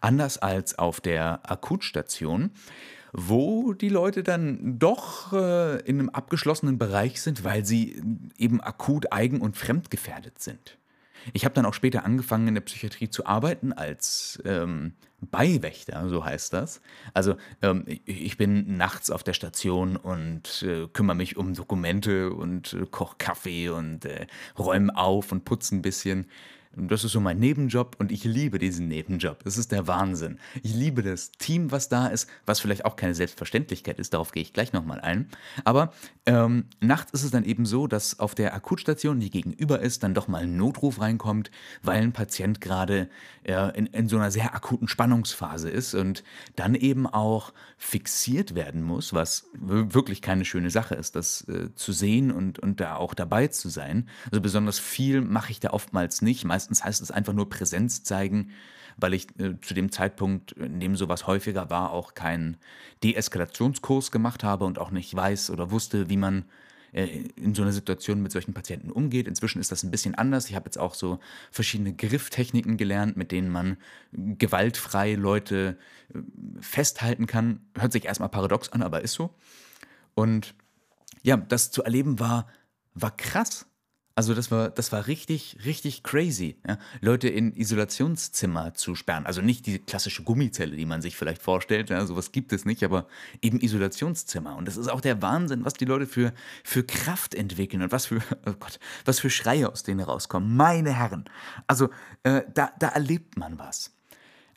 Anders 0.00 0.38
als 0.38 0.78
auf 0.78 1.00
der 1.00 1.50
Akutstation 1.50 2.52
wo 3.16 3.72
die 3.74 3.88
Leute 3.88 4.24
dann 4.24 4.78
doch 4.80 5.32
äh, 5.32 5.78
in 5.82 6.00
einem 6.00 6.08
abgeschlossenen 6.08 6.78
Bereich 6.78 7.22
sind, 7.22 7.44
weil 7.44 7.64
sie 7.64 8.02
eben 8.36 8.60
akut 8.60 9.12
eigen- 9.12 9.40
und 9.40 9.56
fremdgefährdet 9.56 10.40
sind. 10.40 10.78
Ich 11.32 11.44
habe 11.44 11.54
dann 11.54 11.64
auch 11.64 11.74
später 11.74 12.04
angefangen 12.04 12.48
in 12.48 12.54
der 12.54 12.62
Psychiatrie 12.62 13.08
zu 13.08 13.24
arbeiten 13.24 13.72
als 13.72 14.42
ähm, 14.44 14.94
Beiwächter, 15.20 16.08
so 16.08 16.24
heißt 16.24 16.52
das. 16.52 16.80
Also 17.14 17.36
ähm, 17.62 17.84
ich 18.04 18.36
bin 18.36 18.76
nachts 18.76 19.10
auf 19.10 19.22
der 19.22 19.32
Station 19.32 19.96
und 19.96 20.62
äh, 20.62 20.88
kümmere 20.88 21.16
mich 21.16 21.36
um 21.36 21.54
Dokumente 21.54 22.30
und 22.32 22.74
äh, 22.74 22.84
koche 22.90 23.14
Kaffee 23.16 23.68
und 23.68 24.04
äh, 24.04 24.26
räume 24.58 24.94
auf 24.96 25.30
und 25.30 25.44
putze 25.44 25.76
ein 25.76 25.82
bisschen. 25.82 26.26
Das 26.76 27.04
ist 27.04 27.12
so 27.12 27.20
mein 27.20 27.38
Nebenjob 27.38 27.96
und 27.98 28.12
ich 28.12 28.24
liebe 28.24 28.58
diesen 28.58 28.88
Nebenjob. 28.88 29.44
Das 29.44 29.58
ist 29.58 29.72
der 29.72 29.86
Wahnsinn. 29.86 30.38
Ich 30.62 30.74
liebe 30.74 31.02
das 31.02 31.32
Team, 31.32 31.70
was 31.70 31.88
da 31.88 32.08
ist, 32.08 32.28
was 32.46 32.60
vielleicht 32.60 32.84
auch 32.84 32.96
keine 32.96 33.14
Selbstverständlichkeit 33.14 33.98
ist, 33.98 34.14
darauf 34.14 34.32
gehe 34.32 34.42
ich 34.42 34.52
gleich 34.52 34.72
nochmal 34.72 35.00
ein. 35.00 35.28
Aber 35.64 35.92
ähm, 36.26 36.64
nachts 36.80 37.12
ist 37.12 37.22
es 37.22 37.30
dann 37.30 37.44
eben 37.44 37.66
so, 37.66 37.86
dass 37.86 38.18
auf 38.18 38.34
der 38.34 38.54
Akutstation, 38.54 39.20
die 39.20 39.30
gegenüber 39.30 39.80
ist, 39.80 40.02
dann 40.02 40.14
doch 40.14 40.28
mal 40.28 40.42
ein 40.42 40.56
Notruf 40.56 41.00
reinkommt, 41.00 41.50
weil 41.82 42.02
ein 42.02 42.12
Patient 42.12 42.60
gerade 42.60 43.08
äh, 43.44 43.76
in, 43.76 43.86
in 43.86 44.08
so 44.08 44.16
einer 44.16 44.30
sehr 44.30 44.54
akuten 44.54 44.88
Spannungsphase 44.88 45.70
ist 45.70 45.94
und 45.94 46.24
dann 46.56 46.74
eben 46.74 47.06
auch 47.06 47.52
fixiert 47.76 48.54
werden 48.54 48.82
muss, 48.82 49.12
was 49.12 49.46
wirklich 49.52 50.22
keine 50.22 50.44
schöne 50.44 50.70
Sache 50.70 50.94
ist, 50.94 51.16
das 51.16 51.46
äh, 51.48 51.74
zu 51.74 51.92
sehen 51.92 52.32
und, 52.32 52.58
und 52.58 52.80
da 52.80 52.96
auch 52.96 53.14
dabei 53.14 53.48
zu 53.48 53.68
sein. 53.68 54.08
Also 54.30 54.40
besonders 54.40 54.78
viel 54.78 55.20
mache 55.20 55.50
ich 55.50 55.60
da 55.60 55.70
oftmals 55.70 56.22
nicht. 56.22 56.44
Meist 56.44 56.63
Meistens 56.64 56.82
heißt 56.82 57.02
es 57.02 57.10
einfach 57.10 57.34
nur 57.34 57.50
Präsenz 57.50 58.04
zeigen, 58.04 58.50
weil 58.96 59.12
ich 59.12 59.26
äh, 59.38 59.60
zu 59.60 59.74
dem 59.74 59.92
Zeitpunkt, 59.92 60.52
in 60.52 60.80
dem 60.80 60.96
sowas 60.96 61.26
häufiger 61.26 61.68
war, 61.68 61.90
auch 61.90 62.14
keinen 62.14 62.56
Deeskalationskurs 63.02 64.10
gemacht 64.10 64.42
habe 64.42 64.64
und 64.64 64.78
auch 64.78 64.90
nicht 64.90 65.14
weiß 65.14 65.50
oder 65.50 65.70
wusste, 65.70 66.08
wie 66.08 66.16
man 66.16 66.46
äh, 66.92 67.28
in 67.36 67.54
so 67.54 67.60
einer 67.60 67.72
Situation 67.72 68.22
mit 68.22 68.32
solchen 68.32 68.54
Patienten 68.54 68.90
umgeht. 68.90 69.28
Inzwischen 69.28 69.60
ist 69.60 69.72
das 69.72 69.82
ein 69.82 69.90
bisschen 69.90 70.14
anders. 70.14 70.48
Ich 70.48 70.54
habe 70.54 70.64
jetzt 70.64 70.78
auch 70.78 70.94
so 70.94 71.18
verschiedene 71.50 71.92
Grifftechniken 71.92 72.78
gelernt, 72.78 73.18
mit 73.18 73.30
denen 73.30 73.50
man 73.50 73.76
gewaltfrei 74.12 75.16
Leute 75.16 75.76
äh, 76.14 76.18
festhalten 76.62 77.26
kann. 77.26 77.60
Hört 77.76 77.92
sich 77.92 78.06
erstmal 78.06 78.30
paradox 78.30 78.70
an, 78.70 78.80
aber 78.80 79.02
ist 79.02 79.12
so. 79.12 79.34
Und 80.14 80.54
ja, 81.22 81.36
das 81.36 81.70
zu 81.70 81.82
erleben 81.82 82.20
war, 82.20 82.46
war 82.94 83.14
krass. 83.14 83.66
Also 84.16 84.32
das 84.32 84.52
war, 84.52 84.70
das 84.70 84.92
war 84.92 85.08
richtig, 85.08 85.58
richtig 85.64 86.04
crazy. 86.04 86.56
Ja? 86.66 86.78
Leute 87.00 87.28
in 87.28 87.52
Isolationszimmer 87.52 88.74
zu 88.74 88.94
sperren. 88.94 89.26
Also 89.26 89.42
nicht 89.42 89.66
die 89.66 89.80
klassische 89.80 90.22
Gummizelle, 90.22 90.76
die 90.76 90.86
man 90.86 91.02
sich 91.02 91.16
vielleicht 91.16 91.42
vorstellt. 91.42 91.90
Ja? 91.90 92.06
Sowas 92.06 92.30
gibt 92.30 92.52
es 92.52 92.64
nicht, 92.64 92.84
aber 92.84 93.08
eben 93.42 93.58
Isolationszimmer. 93.58 94.54
Und 94.56 94.68
das 94.68 94.76
ist 94.76 94.88
auch 94.88 95.00
der 95.00 95.20
Wahnsinn, 95.20 95.64
was 95.64 95.74
die 95.74 95.84
Leute 95.84 96.06
für, 96.06 96.32
für 96.62 96.84
Kraft 96.84 97.34
entwickeln 97.34 97.82
und 97.82 97.90
was 97.90 98.06
für, 98.06 98.20
oh 98.46 98.54
Gott, 98.60 98.78
was 99.04 99.18
für 99.18 99.30
Schreie 99.30 99.68
aus 99.68 99.82
denen 99.82 100.00
rauskommen. 100.00 100.56
Meine 100.56 100.92
Herren. 100.92 101.24
Also 101.66 101.88
äh, 102.22 102.42
da, 102.54 102.72
da 102.78 102.88
erlebt 102.88 103.36
man 103.36 103.58
was. 103.58 103.92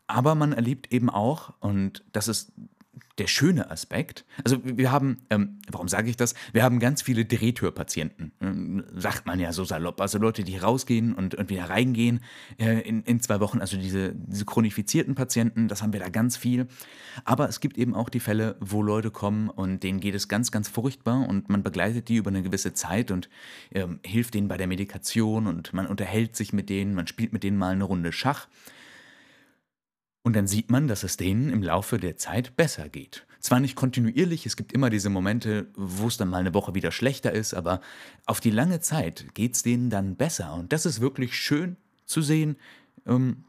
Aber 0.06 0.36
man 0.36 0.54
erlebt 0.54 0.94
eben 0.94 1.10
auch, 1.10 1.54
und 1.60 2.04
das 2.14 2.28
ist 2.28 2.52
der 3.18 3.28
schöne 3.28 3.72
Aspekt, 3.72 4.26
also 4.44 4.58
wir 4.64 4.92
haben, 4.92 5.18
ähm, 5.30 5.60
warum 5.70 5.88
sage 5.88 6.10
ich 6.10 6.18
das? 6.18 6.36
Wir 6.54 6.64
haben 6.64 6.80
ganz 6.80 7.02
viele 7.02 7.26
Drehtürpatienten, 7.26 8.32
ähm, 8.42 8.84
sagt 8.96 9.26
man 9.26 9.40
ja 9.40 9.54
so 9.54 9.64
salopp. 9.64 10.02
Also 10.02 10.18
Leute, 10.18 10.44
die 10.44 10.58
rausgehen 10.58 11.14
und, 11.14 11.36
und 11.36 11.50
wieder 11.50 11.70
reingehen 11.70 12.22
äh, 12.60 12.82
in, 12.82 13.04
in 13.04 13.20
zwei 13.22 13.40
Wochen. 13.40 13.60
Also 13.60 13.78
diese, 13.78 14.14
diese 14.16 14.46
chronifizierten 14.46 15.16
Patienten, 15.16 15.68
das 15.68 15.82
haben 15.82 15.94
wir 15.94 16.00
da 16.00 16.10
ganz 16.10 16.38
viel. 16.38 16.68
Aber 17.26 17.50
es 17.50 17.60
gibt 17.60 17.78
eben 17.78 17.96
auch 17.96 18.10
die 18.10 18.20
Fälle, 18.20 18.56
wo 18.60 18.84
Leute 18.84 19.12
kommen 19.12 19.50
und 19.50 19.84
denen 19.84 20.00
geht 20.00 20.16
es 20.16 20.28
ganz, 20.28 20.52
ganz 20.52 20.70
furchtbar 20.70 21.28
und 21.28 21.50
man 21.50 21.64
begleitet 21.64 22.10
die 22.10 22.18
über 22.18 22.30
eine 22.30 22.44
gewisse 22.44 22.74
Zeit 22.74 23.12
und 23.12 23.30
ähm, 23.74 24.00
hilft 24.06 24.34
denen 24.34 24.48
bei 24.48 24.58
der 24.58 24.68
Medikation 24.68 25.48
und 25.48 25.74
man 25.74 25.88
unterhält 25.88 26.36
sich 26.36 26.54
mit 26.54 26.70
denen, 26.70 26.94
man 26.94 27.08
spielt 27.08 27.34
mit 27.34 27.44
denen 27.44 27.58
mal 27.58 27.74
eine 27.74 27.84
Runde 27.84 28.12
Schach. 28.12 28.48
Und 30.28 30.36
dann 30.36 30.46
sieht 30.46 30.70
man, 30.70 30.90
dass 30.90 31.04
es 31.04 31.16
denen 31.16 31.50
im 31.50 31.64
Laufe 31.64 31.98
der 32.00 32.18
Zeit 32.18 32.58
besser 32.58 32.90
geht. 32.90 33.26
Zwar 33.40 33.62
nicht 33.62 33.78
kontinuierlich, 33.78 34.46
es 34.46 34.58
gibt 34.58 34.74
immer 34.74 34.90
diese 34.90 35.10
Momente, 35.10 35.68
wo 35.78 36.08
es 36.08 36.18
dann 36.18 36.28
mal 36.28 36.40
eine 36.40 36.54
Woche 36.54 36.76
wieder 36.76 36.92
schlechter 36.92 37.32
ist, 37.32 37.54
aber 37.54 37.80
auf 38.26 38.42
die 38.42 38.50
lange 38.50 38.82
Zeit 38.82 39.28
geht 39.36 39.56
es 39.56 39.64
denen 39.64 39.90
dann 39.90 40.18
besser. 40.18 40.54
Und 40.54 40.74
das 40.74 40.86
ist 40.86 41.00
wirklich 41.00 41.34
schön 41.34 41.78
zu 42.06 42.22
sehen, 42.22 42.58
ähm, 43.06 43.46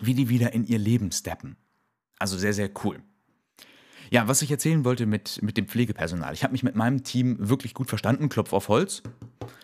wie 0.00 0.14
die 0.14 0.30
wieder 0.30 0.54
in 0.54 0.64
ihr 0.64 0.78
Leben 0.78 1.12
steppen. 1.12 1.56
Also 2.18 2.38
sehr, 2.38 2.54
sehr 2.54 2.70
cool. 2.82 3.02
Ja, 4.08 4.26
was 4.26 4.40
ich 4.40 4.50
erzählen 4.50 4.86
wollte 4.86 5.04
mit, 5.04 5.42
mit 5.42 5.58
dem 5.58 5.68
Pflegepersonal. 5.68 6.32
Ich 6.32 6.44
habe 6.44 6.52
mich 6.52 6.62
mit 6.62 6.76
meinem 6.76 7.04
Team 7.04 7.36
wirklich 7.38 7.74
gut 7.74 7.90
verstanden, 7.90 8.30
Klopf 8.30 8.54
auf 8.54 8.68
Holz, 8.68 9.02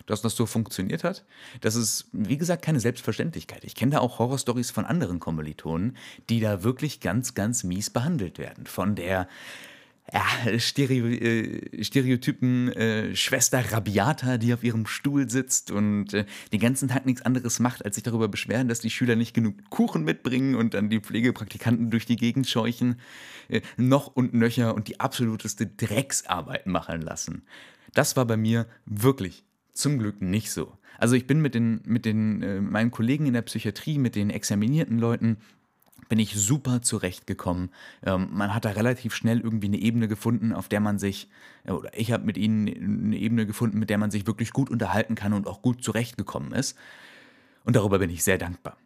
dass 0.06 0.22
das 0.22 0.36
so 0.36 0.46
funktioniert 0.46 1.04
hat. 1.04 1.24
Das 1.60 1.74
ist, 1.74 2.08
wie 2.12 2.38
gesagt, 2.38 2.62
keine 2.62 2.80
Selbstverständlichkeit. 2.80 3.64
Ich 3.64 3.74
kenne 3.74 3.92
da 3.92 3.98
auch 3.98 4.18
Horrorstories 4.18 4.70
von 4.70 4.84
anderen 4.84 5.20
Kommilitonen, 5.20 5.96
die 6.28 6.40
da 6.40 6.62
wirklich 6.62 7.00
ganz, 7.00 7.34
ganz 7.34 7.64
mies 7.64 7.90
behandelt 7.90 8.38
werden. 8.38 8.66
Von 8.66 8.94
der 8.94 9.28
ja, 10.12 10.58
Stereo, 10.58 11.06
äh, 11.06 11.82
Stereotypen 11.84 12.72
äh, 12.72 13.14
Schwester 13.14 13.62
Rabiata, 13.72 14.36
die 14.36 14.52
auf 14.52 14.64
ihrem 14.64 14.86
Stuhl 14.86 15.30
sitzt 15.30 15.70
und 15.70 16.12
äh, 16.12 16.24
den 16.52 16.60
ganzen 16.60 16.88
Tag 16.88 17.06
nichts 17.06 17.22
anderes 17.22 17.60
macht, 17.60 17.84
als 17.84 17.94
sich 17.94 18.04
darüber 18.04 18.28
beschweren, 18.28 18.68
dass 18.68 18.80
die 18.80 18.90
Schüler 18.90 19.16
nicht 19.16 19.32
genug 19.32 19.70
Kuchen 19.70 20.04
mitbringen 20.04 20.54
und 20.54 20.74
dann 20.74 20.90
die 20.90 21.00
Pflegepraktikanten 21.00 21.90
durch 21.90 22.04
die 22.04 22.16
Gegend 22.16 22.48
scheuchen, 22.48 23.00
äh, 23.48 23.60
noch 23.76 24.08
und 24.08 24.34
nöcher 24.34 24.74
und 24.74 24.88
die 24.88 25.00
absoluteste 25.00 25.66
Drecksarbeit 25.66 26.66
machen 26.66 27.00
lassen. 27.00 27.42
Das 27.94 28.16
war 28.16 28.24
bei 28.24 28.36
mir 28.36 28.66
wirklich 28.84 29.44
zum 29.72 29.98
Glück 29.98 30.22
nicht 30.22 30.50
so. 30.50 30.76
Also 30.98 31.14
ich 31.16 31.26
bin 31.26 31.40
mit 31.40 31.54
den, 31.54 31.80
mit 31.84 32.04
den 32.04 32.42
äh, 32.42 32.60
meinen 32.60 32.90
Kollegen 32.90 33.26
in 33.26 33.32
der 33.32 33.42
Psychiatrie, 33.42 33.98
mit 33.98 34.14
den 34.14 34.30
examinierten 34.30 34.98
Leuten 34.98 35.38
bin 36.08 36.18
ich 36.18 36.34
super 36.34 36.82
zurechtgekommen. 36.82 37.70
Ähm, 38.04 38.28
man 38.32 38.54
hat 38.54 38.66
da 38.66 38.70
relativ 38.72 39.14
schnell 39.14 39.40
irgendwie 39.40 39.68
eine 39.68 39.78
Ebene 39.78 40.08
gefunden, 40.08 40.52
auf 40.52 40.68
der 40.68 40.80
man 40.80 40.98
sich, 40.98 41.30
äh, 41.64 41.72
oder 41.72 41.90
ich 41.98 42.12
habe 42.12 42.24
mit 42.24 42.36
ihnen 42.36 43.06
eine 43.06 43.16
Ebene 43.16 43.46
gefunden, 43.46 43.78
mit 43.78 43.88
der 43.88 43.96
man 43.96 44.10
sich 44.10 44.26
wirklich 44.26 44.52
gut 44.52 44.68
unterhalten 44.68 45.14
kann 45.14 45.32
und 45.32 45.46
auch 45.46 45.62
gut 45.62 45.82
zurechtgekommen 45.82 46.52
ist. 46.52 46.76
Und 47.64 47.76
darüber 47.76 47.98
bin 47.98 48.10
ich 48.10 48.24
sehr 48.24 48.36
dankbar. 48.36 48.76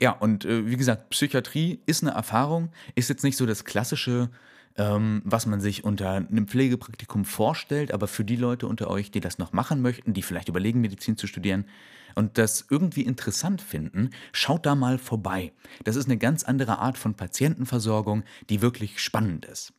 Ja, 0.00 0.12
und 0.12 0.44
äh, 0.44 0.66
wie 0.66 0.76
gesagt, 0.76 1.10
Psychiatrie 1.10 1.80
ist 1.86 2.04
eine 2.04 2.12
Erfahrung, 2.12 2.70
ist 2.94 3.08
jetzt 3.08 3.24
nicht 3.24 3.36
so 3.36 3.44
das 3.44 3.64
klassische, 3.64 4.30
ähm, 4.78 5.22
was 5.24 5.46
man 5.46 5.60
sich 5.60 5.84
unter 5.84 6.12
einem 6.12 6.48
Pflegepraktikum 6.48 7.24
vorstellt, 7.24 7.92
aber 7.92 8.08
für 8.08 8.24
die 8.24 8.36
Leute 8.36 8.66
unter 8.66 8.88
euch, 8.88 9.10
die 9.10 9.20
das 9.20 9.38
noch 9.38 9.52
machen 9.52 9.82
möchten, 9.82 10.14
die 10.14 10.22
vielleicht 10.22 10.48
überlegen, 10.48 10.80
Medizin 10.80 11.16
zu 11.16 11.26
studieren, 11.26 11.66
und 12.14 12.38
das 12.38 12.66
irgendwie 12.68 13.02
interessant 13.02 13.62
finden, 13.62 14.10
schaut 14.32 14.66
da 14.66 14.74
mal 14.74 14.98
vorbei. 14.98 15.52
Das 15.84 15.94
ist 15.94 16.06
eine 16.06 16.16
ganz 16.16 16.42
andere 16.42 16.78
Art 16.78 16.98
von 16.98 17.14
Patientenversorgung, 17.14 18.24
die 18.48 18.62
wirklich 18.62 18.98
spannend 19.00 19.44
ist. 19.44 19.72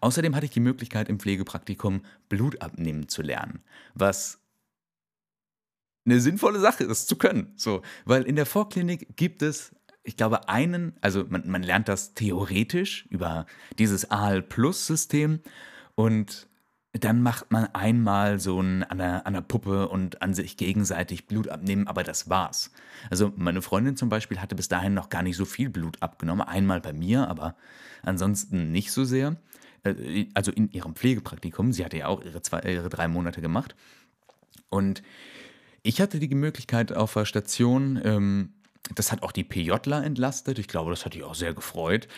Außerdem 0.00 0.34
hatte 0.36 0.46
ich 0.46 0.52
die 0.52 0.60
Möglichkeit 0.60 1.08
im 1.08 1.18
Pflegepraktikum 1.18 2.02
Blut 2.28 2.60
abnehmen 2.60 3.08
zu 3.08 3.22
lernen, 3.22 3.62
was 3.94 4.40
eine 6.04 6.20
sinnvolle 6.20 6.60
Sache 6.60 6.84
ist 6.84 7.08
zu 7.08 7.16
können. 7.16 7.52
So, 7.56 7.82
weil 8.04 8.24
in 8.24 8.36
der 8.36 8.46
Vorklinik 8.46 9.16
gibt 9.16 9.42
es, 9.42 9.74
ich 10.02 10.16
glaube, 10.16 10.48
einen, 10.48 10.96
also 11.00 11.24
man, 11.28 11.48
man 11.48 11.62
lernt 11.62 11.88
das 11.88 12.14
theoretisch 12.14 13.06
über 13.10 13.46
dieses 13.78 14.10
AL-Plus-System 14.10 15.40
und 15.94 16.48
dann 16.92 17.22
macht 17.22 17.52
man 17.52 17.66
einmal 17.66 18.40
so 18.40 18.60
ein 18.60 18.82
an 18.82 18.98
der, 18.98 19.26
an 19.26 19.34
der 19.34 19.42
Puppe 19.42 19.88
und 19.88 20.22
an 20.22 20.34
sich 20.34 20.56
gegenseitig 20.56 21.26
Blut 21.26 21.48
abnehmen, 21.48 21.86
aber 21.86 22.02
das 22.02 22.28
war's. 22.28 22.72
Also 23.10 23.32
meine 23.36 23.62
Freundin 23.62 23.96
zum 23.96 24.08
Beispiel 24.08 24.40
hatte 24.40 24.56
bis 24.56 24.68
dahin 24.68 24.94
noch 24.94 25.08
gar 25.08 25.22
nicht 25.22 25.36
so 25.36 25.44
viel 25.44 25.70
Blut 25.70 26.02
abgenommen, 26.02 26.42
einmal 26.46 26.80
bei 26.80 26.92
mir, 26.92 27.28
aber 27.28 27.54
ansonsten 28.02 28.72
nicht 28.72 28.90
so 28.90 29.04
sehr. 29.04 29.36
Äh, 29.84 30.26
also 30.34 30.50
in 30.50 30.70
ihrem 30.72 30.96
Pflegepraktikum, 30.96 31.72
sie 31.72 31.84
hatte 31.84 31.98
ja 31.98 32.06
auch 32.06 32.22
ihre, 32.24 32.42
zwei, 32.42 32.60
ihre 32.62 32.88
drei 32.88 33.06
Monate 33.06 33.40
gemacht. 33.40 33.76
Und 34.68 35.02
ich 35.82 36.00
hatte 36.00 36.18
die 36.18 36.34
Möglichkeit 36.34 36.92
auf 36.92 37.14
der 37.14 37.24
Station, 37.24 38.00
ähm, 38.02 38.54
das 38.94 39.12
hat 39.12 39.22
auch 39.22 39.32
die 39.32 39.44
PJler 39.44 40.04
entlastet, 40.04 40.58
ich 40.58 40.68
glaube, 40.68 40.90
das 40.90 41.04
hat 41.04 41.14
die 41.14 41.24
auch 41.24 41.34
sehr 41.34 41.54
gefreut, 41.54 42.08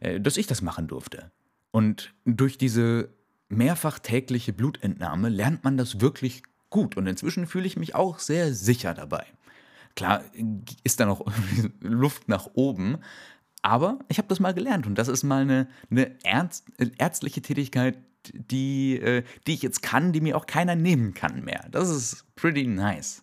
äh, 0.00 0.20
dass 0.20 0.36
ich 0.36 0.46
das 0.46 0.62
machen 0.62 0.88
durfte. 0.88 1.30
Und 1.70 2.12
durch 2.24 2.58
diese 2.58 3.08
mehrfach 3.48 3.98
tägliche 3.98 4.52
Blutentnahme 4.52 5.28
lernt 5.28 5.64
man 5.64 5.76
das 5.76 6.00
wirklich 6.00 6.42
gut 6.70 6.96
und 6.96 7.06
inzwischen 7.06 7.46
fühle 7.46 7.66
ich 7.66 7.76
mich 7.76 7.94
auch 7.94 8.18
sehr 8.18 8.54
sicher 8.54 8.94
dabei. 8.94 9.26
Klar 9.94 10.22
ist 10.84 11.00
da 11.00 11.06
noch 11.06 11.24
Luft 11.80 12.28
nach 12.28 12.48
oben, 12.54 12.98
aber 13.60 13.98
ich 14.08 14.18
habe 14.18 14.28
das 14.28 14.40
mal 14.40 14.54
gelernt 14.54 14.86
und 14.86 14.96
das 14.96 15.08
ist 15.08 15.22
mal 15.22 15.42
eine, 15.42 15.68
eine 15.90 16.16
ernst, 16.24 16.64
ärztliche 16.98 17.42
Tätigkeit, 17.42 17.98
die, 18.32 18.98
äh, 18.98 19.22
die 19.46 19.54
ich 19.54 19.62
jetzt 19.62 19.82
kann, 19.82 20.12
die 20.12 20.20
mir 20.20 20.36
auch 20.36 20.46
keiner 20.46 20.74
nehmen 20.74 21.14
kann 21.14 21.44
mehr. 21.44 21.66
Das 21.70 21.90
ist 21.90 22.24
pretty 22.36 22.66
nice. 22.66 23.20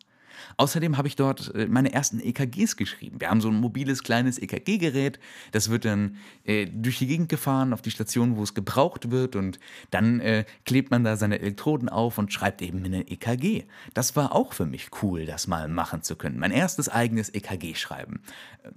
Außerdem 0.57 0.97
habe 0.97 1.07
ich 1.07 1.15
dort 1.15 1.53
äh, 1.55 1.67
meine 1.67 1.93
ersten 1.93 2.19
EKGs 2.19 2.77
geschrieben. 2.77 3.19
Wir 3.19 3.29
haben 3.29 3.41
so 3.41 3.49
ein 3.49 3.55
mobiles 3.55 4.03
kleines 4.03 4.39
EKG-Gerät, 4.39 5.19
das 5.51 5.69
wird 5.69 5.85
dann 5.85 6.17
äh, 6.43 6.67
durch 6.67 6.99
die 6.99 7.07
Gegend 7.07 7.29
gefahren 7.29 7.73
auf 7.73 7.81
die 7.81 7.91
Station, 7.91 8.37
wo 8.37 8.43
es 8.43 8.53
gebraucht 8.53 9.11
wird 9.11 9.35
und 9.35 9.59
dann 9.91 10.19
äh, 10.19 10.45
klebt 10.65 10.91
man 10.91 11.03
da 11.03 11.17
seine 11.17 11.39
Elektroden 11.39 11.89
auf 11.89 12.17
und 12.17 12.33
schreibt 12.33 12.61
eben 12.61 12.83
eine 12.83 13.07
EKG. 13.07 13.63
Das 13.93 14.15
war 14.15 14.35
auch 14.35 14.53
für 14.53 14.65
mich 14.65 14.89
cool, 15.01 15.25
das 15.25 15.47
mal 15.47 15.67
machen 15.67 16.03
zu 16.03 16.15
können. 16.15 16.39
Mein 16.39 16.51
erstes 16.51 16.89
eigenes 16.89 17.29
EKG 17.29 17.75
schreiben. 17.75 18.21
Äh, 18.63 18.69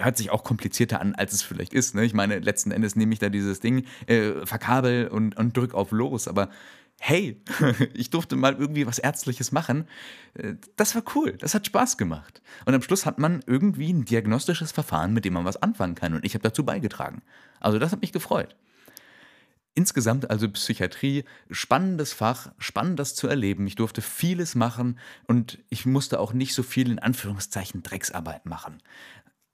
hört 0.00 0.16
sich 0.16 0.30
auch 0.30 0.44
komplizierter 0.44 1.00
an, 1.00 1.14
als 1.14 1.32
es 1.32 1.42
vielleicht 1.42 1.74
ist. 1.74 1.94
Ne? 1.94 2.04
Ich 2.04 2.14
meine, 2.14 2.38
letzten 2.38 2.70
Endes 2.70 2.96
nehme 2.96 3.12
ich 3.12 3.18
da 3.18 3.28
dieses 3.28 3.60
Ding, 3.60 3.84
äh, 4.06 4.46
verkabel 4.46 5.08
und, 5.08 5.36
und 5.36 5.56
drück 5.56 5.74
auf 5.74 5.90
los, 5.92 6.28
aber 6.28 6.50
hey, 7.02 7.40
ich 7.94 8.10
durfte 8.10 8.36
mal 8.36 8.54
irgendwie 8.54 8.86
was 8.86 8.98
Ärztliches 8.98 9.52
machen. 9.52 9.88
Äh, 10.34 10.54
das 10.76 10.94
war 10.94 11.02
cool, 11.14 11.32
das 11.32 11.54
hat 11.54 11.66
Spaß 11.66 11.96
gemacht. 11.96 12.42
Und 12.66 12.74
am 12.74 12.82
Schluss 12.82 13.06
hat 13.06 13.18
man 13.18 13.42
irgendwie 13.46 13.92
ein 13.92 14.04
diagnostisches 14.04 14.70
Verfahren, 14.70 15.14
mit 15.14 15.24
dem 15.24 15.32
man 15.32 15.46
was 15.46 15.60
anfangen 15.60 15.94
kann. 15.94 16.14
Und 16.14 16.24
ich 16.24 16.34
habe 16.34 16.42
dazu 16.42 16.64
beigetragen. 16.64 17.22
Also 17.58 17.78
das 17.78 17.90
hat 17.90 18.02
mich 18.02 18.12
gefreut. 18.12 18.54
Insgesamt 19.74 20.30
also 20.30 20.48
Psychiatrie, 20.50 21.24
spannendes 21.50 22.12
Fach, 22.12 22.52
spannend 22.58 22.98
das 22.98 23.14
zu 23.14 23.28
erleben. 23.28 23.66
Ich 23.66 23.76
durfte 23.76 24.02
vieles 24.02 24.54
machen 24.54 24.98
und 25.26 25.58
ich 25.70 25.86
musste 25.86 26.20
auch 26.20 26.34
nicht 26.34 26.54
so 26.54 26.62
viel 26.62 26.90
in 26.90 26.98
Anführungszeichen 26.98 27.82
Drecksarbeit 27.82 28.44
machen. 28.44 28.78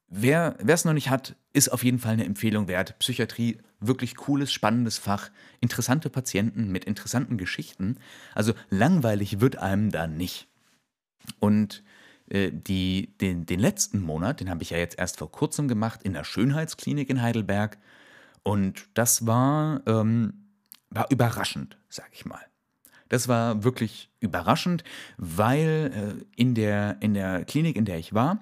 Wer 0.09 0.57
es 0.67 0.85
noch 0.85 0.93
nicht 0.93 1.11
hat, 1.11 1.35
ist 1.53 1.69
auf 1.71 1.83
jeden 1.83 1.99
Fall 1.99 2.13
eine 2.13 2.25
Empfehlung 2.25 2.69
wert. 2.69 2.99
Psychiatrie, 3.01 3.59
wirklich 3.81 4.15
cooles, 4.15 4.53
spannendes 4.53 4.99
Fach, 4.99 5.31
interessante 5.61 6.11
Patienten 6.11 6.71
mit 6.71 6.85
interessanten 6.85 7.39
Geschichten. 7.39 7.99
Also 8.35 8.55
langweilig 8.71 9.41
wird 9.41 9.57
einem 9.57 9.91
da 9.91 10.07
nicht. 10.07 10.49
Und 11.41 11.83
äh, 12.29 12.51
die, 12.53 13.17
den, 13.21 13.47
den 13.47 13.59
letzten 13.59 14.01
Monat, 14.01 14.41
den 14.41 14.49
habe 14.49 14.63
ich 14.63 14.71
ja 14.71 14.79
jetzt 14.79 14.99
erst 14.99 15.19
vor 15.19 15.31
kurzem 15.31 15.67
gemacht 15.67 16.03
in 16.05 16.13
der 16.13 16.25
Schönheitsklinik 16.25 17.11
in 17.11 17.21
Heidelberg. 17.21 17.79
Und 18.45 18.87
das 18.95 19.27
war, 19.27 19.83
ähm, 19.87 20.47
war 20.91 21.11
überraschend, 21.11 21.79
sag 21.89 22.11
ich 22.13 22.25
mal. 22.25 22.41
Das 23.09 23.29
war 23.29 23.65
wirklich 23.65 24.11
überraschend, 24.21 24.85
weil 25.17 26.19
äh, 26.21 26.41
in, 26.41 26.55
der, 26.55 26.97
in 27.01 27.15
der 27.15 27.45
Klinik, 27.45 27.77
in 27.77 27.85
der 27.85 27.99
ich 27.99 28.15
war, 28.15 28.41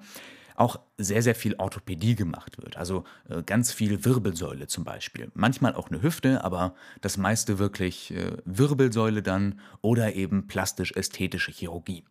auch 0.54 0.80
sehr, 0.98 1.22
sehr 1.22 1.34
viel 1.34 1.54
Orthopädie 1.56 2.14
gemacht 2.14 2.62
wird. 2.62 2.76
Also 2.76 3.04
äh, 3.28 3.42
ganz 3.42 3.72
viel 3.72 4.04
Wirbelsäule 4.04 4.66
zum 4.66 4.84
Beispiel. 4.84 5.30
Manchmal 5.34 5.74
auch 5.74 5.90
eine 5.90 6.02
Hüfte, 6.02 6.44
aber 6.44 6.74
das 7.00 7.16
meiste 7.16 7.58
wirklich 7.58 8.12
äh, 8.12 8.36
Wirbelsäule 8.44 9.22
dann 9.22 9.60
oder 9.82 10.14
eben 10.14 10.46
plastisch-ästhetische 10.46 11.50
Chirurgie. 11.50 12.04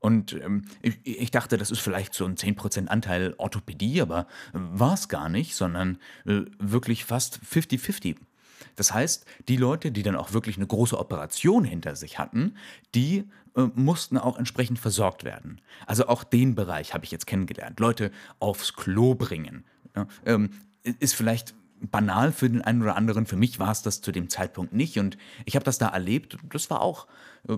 Und 0.00 0.32
ähm, 0.32 0.64
ich, 0.80 0.98
ich, 1.04 1.30
dachte, 1.30 1.56
das 1.58 1.70
ist 1.70 1.80
vielleicht 1.80 2.14
so 2.14 2.24
ein 2.24 2.36
10% 2.36 2.86
Anteil 2.86 3.34
Orthopädie, 3.36 4.00
aber 4.00 4.26
war 4.52 4.94
es 4.94 5.08
gar 5.08 5.28
nicht, 5.28 5.56
sondern 5.56 5.98
äh, 6.24 6.42
wirklich 6.58 7.04
fast 7.04 7.40
50-50. 7.40 8.16
Das 8.76 8.92
heißt, 8.92 9.24
die 9.48 9.56
Leute, 9.56 9.92
die 9.92 10.02
dann 10.02 10.16
auch 10.16 10.32
wirklich 10.32 10.56
eine 10.56 10.66
große 10.66 10.98
Operation 10.98 11.64
hinter 11.64 11.96
sich 11.96 12.18
hatten, 12.18 12.56
die 12.94 13.28
äh, 13.56 13.68
mussten 13.74 14.18
auch 14.18 14.38
entsprechend 14.38 14.78
versorgt 14.78 15.24
werden. 15.24 15.60
Also 15.86 16.06
auch 16.08 16.24
den 16.24 16.54
Bereich 16.54 16.94
habe 16.94 17.04
ich 17.04 17.10
jetzt 17.10 17.26
kennengelernt. 17.26 17.80
Leute 17.80 18.10
aufs 18.38 18.74
Klo 18.74 19.14
bringen. 19.14 19.64
Ja, 19.96 20.06
ähm, 20.24 20.50
ist 20.82 21.14
vielleicht 21.14 21.54
banal 21.80 22.32
für 22.32 22.48
den 22.48 22.62
einen 22.62 22.82
oder 22.82 22.96
anderen. 22.96 23.26
Für 23.26 23.36
mich 23.36 23.58
war 23.58 23.70
es 23.70 23.82
das 23.82 24.00
zu 24.00 24.12
dem 24.12 24.28
Zeitpunkt 24.28 24.72
nicht. 24.72 24.98
Und 24.98 25.18
ich 25.44 25.54
habe 25.54 25.64
das 25.64 25.78
da 25.78 25.88
erlebt. 25.88 26.36
Das 26.50 26.70
war 26.70 26.80
auch 26.80 27.06
äh, 27.48 27.56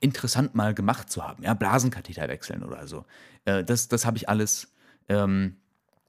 interessant 0.00 0.54
mal 0.54 0.74
gemacht 0.74 1.10
zu 1.10 1.26
haben. 1.26 1.42
Ja, 1.42 1.54
Blasenkatheter 1.54 2.28
wechseln 2.28 2.62
oder 2.62 2.86
so. 2.86 3.04
Äh, 3.44 3.64
das 3.64 3.88
das 3.88 4.06
habe 4.06 4.16
ich 4.16 4.28
alles 4.28 4.72
ähm, 5.08 5.56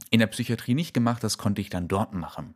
in 0.09 0.19
der 0.19 0.27
Psychiatrie 0.27 0.73
nicht 0.73 0.93
gemacht. 0.93 1.23
Das 1.23 1.37
konnte 1.37 1.61
ich 1.61 1.69
dann 1.69 1.87
dort 1.87 2.13
machen. 2.13 2.55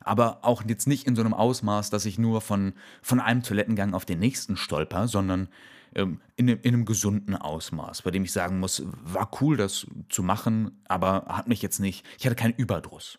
Aber 0.00 0.38
auch 0.42 0.62
jetzt 0.66 0.86
nicht 0.86 1.06
in 1.06 1.16
so 1.16 1.22
einem 1.22 1.34
Ausmaß, 1.34 1.90
dass 1.90 2.04
ich 2.04 2.18
nur 2.18 2.40
von, 2.40 2.74
von 3.02 3.20
einem 3.20 3.42
Toilettengang 3.42 3.94
auf 3.94 4.04
den 4.04 4.18
nächsten 4.18 4.56
stolper, 4.56 5.08
sondern 5.08 5.48
ähm, 5.94 6.20
in, 6.36 6.48
in, 6.48 6.74
einem 6.74 6.84
gesunden 6.84 7.34
Ausmaß, 7.34 8.02
bei 8.02 8.10
dem 8.10 8.24
ich 8.24 8.32
sagen 8.32 8.60
muss, 8.60 8.82
war 8.86 9.30
cool, 9.40 9.56
das 9.56 9.86
zu 10.08 10.22
machen, 10.22 10.82
aber 10.86 11.26
hat 11.28 11.48
mich 11.48 11.62
jetzt 11.62 11.78
nicht, 11.78 12.04
ich 12.18 12.26
hatte 12.26 12.36
keinen 12.36 12.54
Überdruss. 12.54 13.18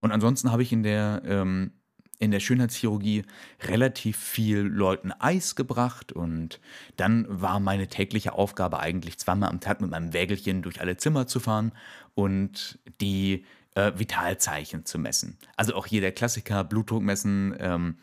Und 0.00 0.12
ansonsten 0.12 0.50
habe 0.52 0.62
ich 0.62 0.72
in 0.72 0.82
der, 0.82 1.22
ähm, 1.24 1.72
in 2.18 2.30
der 2.30 2.40
Schönheitschirurgie 2.40 3.24
relativ 3.62 4.18
viel 4.18 4.58
Leuten 4.58 5.10
Eis 5.12 5.56
gebracht 5.56 6.12
und 6.12 6.60
dann 6.96 7.26
war 7.28 7.60
meine 7.60 7.88
tägliche 7.88 8.34
Aufgabe 8.34 8.78
eigentlich 8.78 9.18
zweimal 9.18 9.48
am 9.48 9.60
Tag 9.60 9.80
mit 9.80 9.90
meinem 9.90 10.12
Wägelchen 10.12 10.62
durch 10.62 10.80
alle 10.80 10.98
Zimmer 10.98 11.26
zu 11.26 11.40
fahren 11.40 11.72
und 12.14 12.78
die 13.00 13.46
äh, 13.74 13.92
Vitalzeichen 13.96 14.84
zu 14.84 14.98
messen. 14.98 15.38
Also 15.56 15.74
auch 15.74 15.86
hier 15.86 16.00
der 16.00 16.12
Klassiker, 16.12 16.64
Blutdruck 16.64 17.02
messen, 17.02 17.54
ähm, 17.58 17.96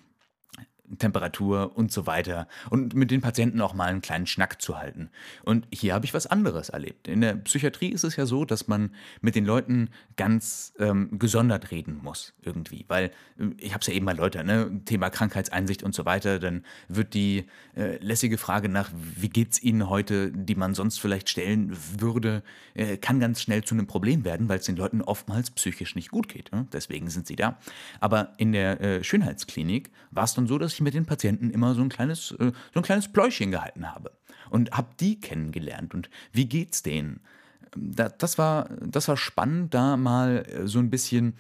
Temperatur 0.99 1.75
und 1.75 1.91
so 1.91 2.07
weiter 2.07 2.47
und 2.69 2.93
mit 2.93 3.11
den 3.11 3.21
Patienten 3.21 3.61
auch 3.61 3.73
mal 3.73 3.89
einen 3.89 4.01
kleinen 4.01 4.27
Schnack 4.27 4.61
zu 4.61 4.77
halten. 4.77 5.09
Und 5.43 5.67
hier 5.71 5.93
habe 5.93 6.05
ich 6.05 6.13
was 6.13 6.27
anderes 6.27 6.69
erlebt. 6.69 7.07
In 7.07 7.21
der 7.21 7.35
Psychiatrie 7.35 7.89
ist 7.89 8.03
es 8.03 8.15
ja 8.15 8.25
so, 8.25 8.45
dass 8.45 8.67
man 8.67 8.91
mit 9.21 9.35
den 9.35 9.45
Leuten 9.45 9.89
ganz 10.15 10.73
ähm, 10.79 11.19
gesondert 11.19 11.71
reden 11.71 11.99
muss 12.01 12.33
irgendwie, 12.41 12.85
weil 12.87 13.11
äh, 13.37 13.47
ich 13.57 13.73
habe 13.73 13.81
es 13.81 13.87
ja 13.87 13.93
eben 13.93 14.05
mal 14.05 14.15
Leute, 14.15 14.43
ne, 14.43 14.81
Thema 14.85 15.09
Krankheitseinsicht 15.09 15.83
und 15.83 15.93
so 15.93 16.05
weiter, 16.05 16.39
dann 16.39 16.63
wird 16.87 17.13
die 17.13 17.45
äh, 17.75 17.97
lässige 17.97 18.37
Frage 18.37 18.69
nach, 18.69 18.89
wie 18.93 19.29
geht 19.29 19.53
es 19.53 19.63
Ihnen 19.63 19.89
heute, 19.89 20.31
die 20.31 20.55
man 20.55 20.73
sonst 20.73 20.99
vielleicht 20.99 21.29
stellen 21.29 21.75
würde, 21.97 22.43
äh, 22.73 22.97
kann 22.97 23.19
ganz 23.19 23.41
schnell 23.41 23.63
zu 23.63 23.75
einem 23.75 23.87
Problem 23.87 24.23
werden, 24.23 24.47
weil 24.47 24.59
es 24.59 24.65
den 24.65 24.77
Leuten 24.77 25.01
oftmals 25.01 25.51
psychisch 25.51 25.95
nicht 25.95 26.11
gut 26.11 26.29
geht. 26.29 26.51
Ne? 26.51 26.67
Deswegen 26.71 27.09
sind 27.09 27.27
sie 27.27 27.35
da. 27.35 27.59
Aber 27.99 28.33
in 28.37 28.51
der 28.51 28.79
äh, 28.81 29.03
Schönheitsklinik 29.03 29.91
war 30.11 30.23
es 30.23 30.33
dann 30.33 30.47
so, 30.47 30.57
dass 30.57 30.76
ich 30.77 30.81
mit 30.81 30.93
den 30.93 31.05
Patienten 31.05 31.49
immer 31.49 31.75
so 31.75 31.81
ein 31.81 31.89
kleines, 31.89 32.31
äh, 32.31 32.51
so 32.73 32.79
ein 32.79 32.83
kleines 32.83 33.11
Pläuschen 33.11 33.51
gehalten 33.51 33.93
habe 33.93 34.11
und 34.49 34.71
habe 34.71 34.89
die 34.99 35.19
kennengelernt 35.19 35.93
und 35.93 36.09
wie 36.31 36.45
geht's 36.45 36.83
denen? 36.83 37.19
das, 37.75 38.37
war, 38.37 38.69
das 38.81 39.07
war 39.07 39.17
spannend, 39.17 39.73
da 39.73 39.97
mal 39.97 40.45
äh, 40.47 40.67
so 40.67 40.79
ein 40.79 40.89
bisschen 40.89 41.37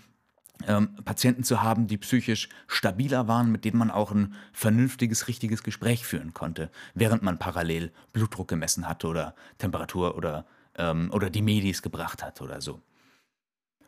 ähm, 0.67 0.95
Patienten 1.05 1.43
zu 1.43 1.61
haben, 1.61 1.87
die 1.87 1.97
psychisch 1.97 2.49
stabiler 2.67 3.27
waren, 3.27 3.51
mit 3.51 3.63
denen 3.65 3.77
man 3.77 3.91
auch 3.91 4.11
ein 4.11 4.33
vernünftiges, 4.53 5.27
richtiges 5.27 5.63
Gespräch 5.63 6.05
führen 6.05 6.33
konnte, 6.33 6.71
während 6.95 7.21
man 7.23 7.37
parallel 7.37 7.91
Blutdruck 8.13 8.47
gemessen 8.47 8.87
hatte 8.87 9.07
oder 9.07 9.35
Temperatur 9.59 10.15
oder, 10.15 10.45
ähm, 10.75 11.11
oder 11.13 11.29
die 11.29 11.41
Medis 11.41 11.81
gebracht 11.81 12.23
hat 12.23 12.41
oder 12.41 12.61
so. 12.61 12.81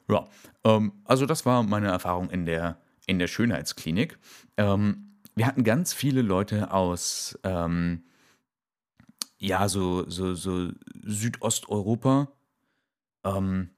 Ja, 0.07 0.27
ähm, 0.63 0.93
also 1.05 1.25
das 1.25 1.45
war 1.45 1.63
meine 1.63 1.87
Erfahrung 1.87 2.29
in 2.29 2.45
der, 2.45 2.77
in 3.07 3.19
der 3.19 3.27
Schönheitsklinik. 3.27 4.17
Ähm, 4.57 5.08
wir 5.35 5.47
hatten 5.47 5.63
ganz 5.63 5.93
viele 5.93 6.21
Leute 6.21 6.71
aus, 6.71 7.37
ähm, 7.43 8.03
ja, 9.37 9.69
so, 9.69 10.09
so, 10.09 10.33
so 10.33 10.71
Südosteuropa, 11.03 12.29
ähm, 13.23 13.69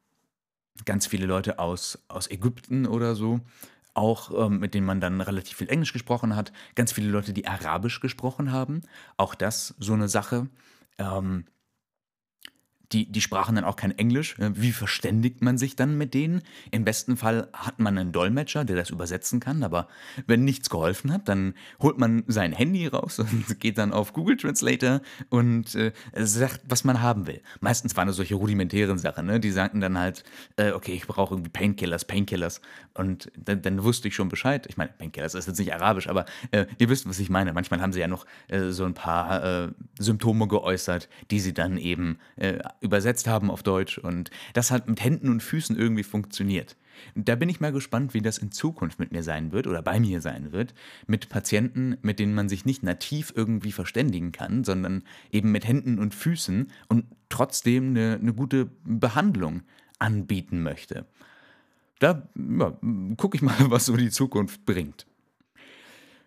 ganz 0.86 1.08
viele 1.08 1.26
Leute 1.26 1.60
aus, 1.60 2.04
aus 2.08 2.30
Ägypten 2.30 2.88
oder 2.88 3.16
so, 3.16 3.42
auch 3.94 4.48
ähm, 4.48 4.60
mit 4.60 4.74
denen 4.74 4.86
man 4.86 5.02
dann 5.02 5.22
relativ 5.22 5.58
viel 5.58 5.70
Englisch 5.70 5.94
gesprochen 5.94 6.36
hat, 6.36 6.52
ganz 6.76 6.92
viele 6.92 7.10
Leute, 7.10 7.34
die 7.34 7.48
Arabisch 7.48 8.00
gesprochen 8.00 8.52
haben, 8.52 8.82
auch 9.18 9.36
das 9.36 9.76
so 9.80 9.94
eine 9.94 10.08
Sache. 10.08 10.48
Ähm, 10.98 11.46
die, 12.92 13.12
die 13.12 13.22
sprachen 13.22 13.56
dann 13.56 13.64
auch 13.64 13.76
kein 13.76 13.98
Englisch. 13.98 14.36
Wie 14.38 14.72
verständigt 14.72 15.42
man 15.42 15.58
sich 15.58 15.76
dann 15.76 15.98
mit 15.98 16.14
denen? 16.14 16.42
Im 16.72 16.84
besten 16.84 17.18
Fall 17.18 17.48
hat 17.54 17.80
man 17.80 17.98
einen 17.98 18.12
Dolmetscher, 18.12 18.66
der 18.66 18.76
das 18.76 18.90
übersetzen 18.90 19.40
kann, 19.40 19.64
aber 19.64 19.88
wenn 20.28 20.44
nichts 20.44 20.70
geholfen 20.70 21.12
hat, 21.12 21.28
dann 21.30 21.54
holt 21.80 21.98
man 21.98 22.24
sein 22.28 22.52
Handy 22.54 22.88
raus 22.88 23.20
und 23.20 23.60
geht 23.60 23.78
dann 23.78 23.94
auf 23.94 24.14
Google 24.14 24.38
Translator 24.38 25.02
und 25.30 25.76
äh, 25.76 25.92
sagt, 26.16 26.62
was 26.68 26.84
man 26.84 27.02
haben 27.02 27.28
will. 27.28 27.42
Meistens 27.60 27.96
waren 27.96 28.10
es 28.10 28.16
solche 28.16 28.36
rudimentären 28.36 28.98
Sachen, 28.98 29.26
ne? 29.26 29.40
die 29.40 29.52
sagten 29.52 29.82
dann 29.82 29.98
halt, 29.98 30.24
äh, 30.58 30.72
okay, 30.72 30.94
ich 30.94 31.08
brauche 31.08 31.36
irgendwie 31.36 31.50
Painkillers, 31.50 32.06
Painkillers. 32.06 32.62
Und 32.94 33.32
dann, 33.38 33.62
dann, 33.62 33.84
wusste 33.84 34.10
ich 34.10 34.16
schon 34.16 34.30
Bescheid. 34.30 34.68
Ich 34.68 34.78
meine, 34.78 34.92
Painkillers 34.98 35.34
ist 35.34 35.48
jetzt 35.48 35.58
nicht 35.58 35.74
arabisch, 35.74 36.08
aber 36.08 36.26
äh, 36.52 36.66
ihr 36.78 36.90
wisst, 36.90 37.08
was 37.08 37.20
ich 37.20 37.30
meine. 37.30 37.54
Manchmal 37.54 37.82
haben 37.82 37.94
sie 37.94 38.02
ja 38.02 38.08
noch 38.08 38.26
äh, 38.50 38.70
so 38.70 38.84
ein 38.84 38.94
paar 38.94 39.44
äh, 39.44 39.68
Symptome 39.98 40.48
geäußert, 40.48 41.08
die 41.32 41.40
sie 41.40 41.54
dann 41.54 41.78
eben 41.78 42.20
äh, 42.36 42.60
übersetzt 42.82 43.28
haben 43.28 43.50
auf 43.50 43.64
Deutsch 43.64 43.98
und 43.98 44.32
das 44.54 44.72
hat 44.72 44.90
mit 44.90 45.04
Händen 45.04 45.30
und 45.30 45.42
Füßen 45.42 45.78
irgendwie 45.78 46.04
funktioniert. 46.04 46.76
Da 47.16 47.36
bin 47.36 47.50
ich 47.50 47.60
mal 47.60 47.72
gespannt, 47.72 48.14
wie 48.14 48.22
das 48.22 48.38
in 48.38 48.52
Zukunft 48.52 49.00
mit 49.00 49.12
mir 49.12 49.24
sein 49.24 49.52
wird 49.52 49.68
oder 49.68 49.82
bei 49.82 50.00
mir 50.00 50.22
sein 50.22 50.52
wird, 50.52 50.74
mit 51.08 51.30
Patienten, 51.30 51.98
mit 52.02 52.20
denen 52.20 52.34
man 52.34 52.50
sich 52.50 52.66
nicht 52.66 52.84
nativ 52.84 53.34
irgendwie 53.36 53.72
verständigen 53.72 54.32
kann, 54.32 54.64
sondern 54.64 55.04
eben 55.32 55.52
mit 55.52 55.68
Händen 55.68 56.00
und 56.00 56.14
Füßen 56.14 56.72
und 56.90 57.06
trotzdem 57.30 57.90
eine, 57.90 58.20
eine 58.20 58.34
gute 58.34 58.70
Behandlung 58.84 59.62
anbieten 60.00 60.62
möchte. 60.62 61.06
Da 62.00 62.28
ja, 62.36 62.78
gucke 63.18 63.36
ich 63.38 63.42
mal, 63.42 63.56
was 63.70 63.86
so 63.86 63.96
die 63.96 64.10
Zukunft 64.10 64.66
bringt. 64.66 65.06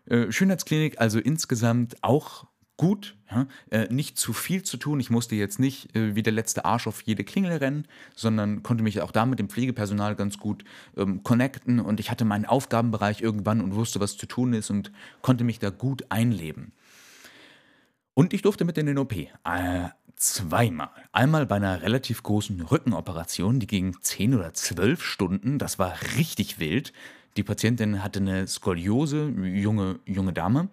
Äh, 0.07 0.31
Schönheitsklinik 0.31 1.01
also 1.01 1.19
insgesamt 1.19 1.97
auch 2.03 2.47
gut, 2.77 3.17
ja, 3.31 3.47
äh, 3.71 3.93
nicht 3.93 4.19
zu 4.19 4.33
viel 4.33 4.63
zu 4.63 4.77
tun. 4.77 5.01
Ich 5.01 5.11
musste 5.11 5.35
jetzt 5.35 5.59
nicht 5.59 5.95
äh, 5.97 6.15
wie 6.15 6.23
der 6.23 6.33
letzte 6.33 6.65
Arsch 6.65 6.87
auf 6.87 7.03
jede 7.03 7.25
Klingel 7.25 7.53
rennen, 7.59 7.87
sondern 8.15 8.63
konnte 8.63 8.83
mich 8.83 9.01
auch 9.01 9.13
da 9.13 9.27
mit 9.27 9.39
dem 9.39 9.49
Pflegepersonal 9.49 10.17
ganz 10.17 10.39
gut 10.39 10.65
ähm, 10.97 11.23
connecten 11.23 11.81
und 11.81 12.01
ich 12.01 12.11
hatte 12.11 12.25
meinen 12.25 12.47
Aufgabenbereich 12.47 13.21
irgendwann 13.21 13.61
und 13.61 13.75
wusste, 13.75 14.01
was 14.01 14.17
zu 14.17 14.27
tun 14.27 14.53
ist 14.53 14.71
und 14.71 14.91
konnte 15.23 15.45
mich 15.45 15.59
da 15.59 15.71
gut 15.71 16.05
einleben. 16.09 16.73
Und 18.15 18.33
ich 18.33 18.43
durfte 18.43 18.65
mit 18.65 18.79
in 18.79 18.87
den 18.87 18.99
OP. 18.99 19.13
Äh, 19.13 19.29
zweimal. 20.17 20.91
Einmal 21.13 21.47
bei 21.47 21.57
einer 21.57 21.83
relativ 21.83 22.23
großen 22.23 22.61
Rückenoperation, 22.61 23.61
die 23.61 23.67
ging 23.67 23.97
10 24.01 24.35
oder 24.35 24.55
12 24.55 25.03
Stunden. 25.03 25.59
Das 25.59 25.79
war 25.79 25.95
richtig 26.17 26.59
wild. 26.59 26.93
Die 27.37 27.43
Patientin 27.43 28.05
hatte 28.05 28.21
eine 28.21 28.47
Skoliose, 28.47 29.29
junge, 29.29 29.99
junge 30.07 30.33
Dame. 30.33 30.69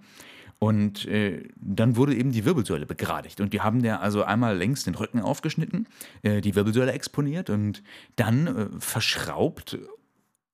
Und 0.63 1.07
äh, 1.07 1.49
dann 1.55 1.95
wurde 1.95 2.13
eben 2.15 2.31
die 2.31 2.45
Wirbelsäule 2.45 2.85
begradigt. 2.85 3.41
Und 3.41 3.51
die 3.51 3.61
haben 3.61 3.81
der 3.81 4.01
also 4.01 4.23
einmal 4.23 4.55
längs 4.55 4.83
den 4.83 4.93
Rücken 4.93 5.19
aufgeschnitten, 5.19 5.87
äh, 6.21 6.39
die 6.39 6.53
Wirbelsäule 6.53 6.91
exponiert 6.91 7.49
und 7.49 7.81
dann 8.15 8.45
äh, 8.45 8.67
verschraubt, 8.77 9.79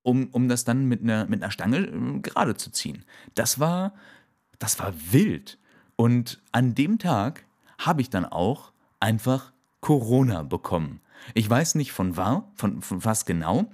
um, 0.04 0.30
um 0.32 0.48
das 0.48 0.64
dann 0.64 0.86
mit 0.86 1.04
einer, 1.04 1.26
mit 1.26 1.44
einer 1.44 1.52
Stange 1.52 1.80
äh, 1.80 2.20
gerade 2.22 2.56
zu 2.56 2.72
ziehen. 2.72 3.04
Das 3.36 3.60
war, 3.60 3.96
das 4.60 4.80
war 4.80 4.94
wild. 5.12 5.58
Und 5.98 6.42
an 6.54 6.74
dem 6.74 7.00
Tag 7.00 7.44
habe 7.78 8.00
ich 8.00 8.10
dann 8.10 8.24
auch 8.24 8.72
einfach 9.02 9.52
Corona 9.82 10.44
bekommen. 10.44 11.02
Ich 11.34 11.50
weiß 11.50 11.76
nicht 11.76 11.92
von, 11.92 12.16
war, 12.16 12.50
von, 12.56 12.82
von 12.82 13.04
was 13.04 13.26
genau. 13.26 13.70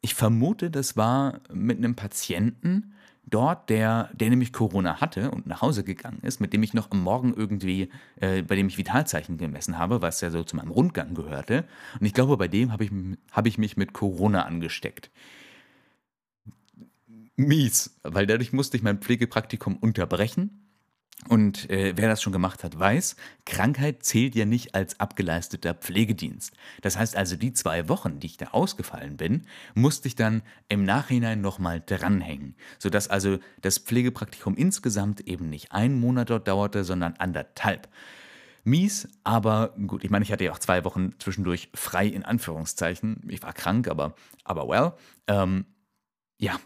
Ich 0.00 0.14
vermute, 0.14 0.70
das 0.70 0.96
war 0.96 1.40
mit 1.52 1.76
einem 1.76 1.94
Patienten, 1.94 2.91
dort, 3.32 3.70
der, 3.70 4.10
der 4.12 4.30
nämlich 4.30 4.52
Corona 4.52 5.00
hatte 5.00 5.30
und 5.30 5.46
nach 5.46 5.62
Hause 5.62 5.84
gegangen 5.84 6.20
ist, 6.22 6.40
mit 6.40 6.52
dem 6.52 6.62
ich 6.62 6.74
noch 6.74 6.90
am 6.90 7.02
Morgen 7.02 7.34
irgendwie, 7.34 7.88
äh, 8.20 8.42
bei 8.42 8.56
dem 8.56 8.68
ich 8.68 8.78
Vitalzeichen 8.78 9.38
gemessen 9.38 9.78
habe, 9.78 10.02
was 10.02 10.20
ja 10.20 10.30
so 10.30 10.44
zu 10.44 10.56
meinem 10.56 10.70
Rundgang 10.70 11.14
gehörte. 11.14 11.64
Und 11.98 12.06
ich 12.06 12.14
glaube, 12.14 12.36
bei 12.36 12.48
dem 12.48 12.72
habe 12.72 12.84
ich, 12.84 12.90
hab 13.30 13.46
ich 13.46 13.58
mich 13.58 13.76
mit 13.76 13.92
Corona 13.92 14.44
angesteckt. 14.44 15.10
Mies, 17.36 17.98
weil 18.02 18.26
dadurch 18.26 18.52
musste 18.52 18.76
ich 18.76 18.82
mein 18.82 18.98
Pflegepraktikum 18.98 19.76
unterbrechen 19.76 20.61
und 21.28 21.70
äh, 21.70 21.94
wer 21.96 22.08
das 22.08 22.20
schon 22.20 22.32
gemacht 22.32 22.64
hat, 22.64 22.78
weiß, 22.78 23.14
Krankheit 23.46 24.02
zählt 24.02 24.34
ja 24.34 24.44
nicht 24.44 24.74
als 24.74 24.98
abgeleisteter 24.98 25.72
Pflegedienst. 25.74 26.52
Das 26.80 26.98
heißt 26.98 27.16
also, 27.16 27.36
die 27.36 27.52
zwei 27.52 27.88
Wochen, 27.88 28.18
die 28.18 28.26
ich 28.26 28.36
da 28.38 28.46
ausgefallen 28.48 29.16
bin, 29.16 29.46
musste 29.74 30.08
ich 30.08 30.16
dann 30.16 30.42
im 30.68 30.84
Nachhinein 30.84 31.40
nochmal 31.40 31.80
dranhängen. 31.84 32.56
Sodass 32.78 33.08
also 33.08 33.38
das 33.60 33.78
Pflegepraktikum 33.78 34.56
insgesamt 34.56 35.20
eben 35.20 35.48
nicht 35.48 35.70
einen 35.70 36.00
Monat 36.00 36.30
dort 36.30 36.48
dauerte, 36.48 36.82
sondern 36.82 37.14
anderthalb. 37.18 37.88
mies, 38.64 39.08
aber 39.22 39.74
gut. 39.86 40.02
Ich 40.04 40.10
meine, 40.10 40.24
ich 40.24 40.32
hatte 40.32 40.44
ja 40.44 40.52
auch 40.52 40.58
zwei 40.58 40.84
Wochen 40.84 41.18
zwischendurch 41.18 41.70
frei 41.74 42.06
in 42.06 42.24
Anführungszeichen. 42.24 43.22
Ich 43.28 43.42
war 43.42 43.52
krank, 43.52 43.88
aber, 43.88 44.14
aber 44.44 44.68
well. 44.68 44.92
Ähm, 45.28 45.66
ja, 46.38 46.58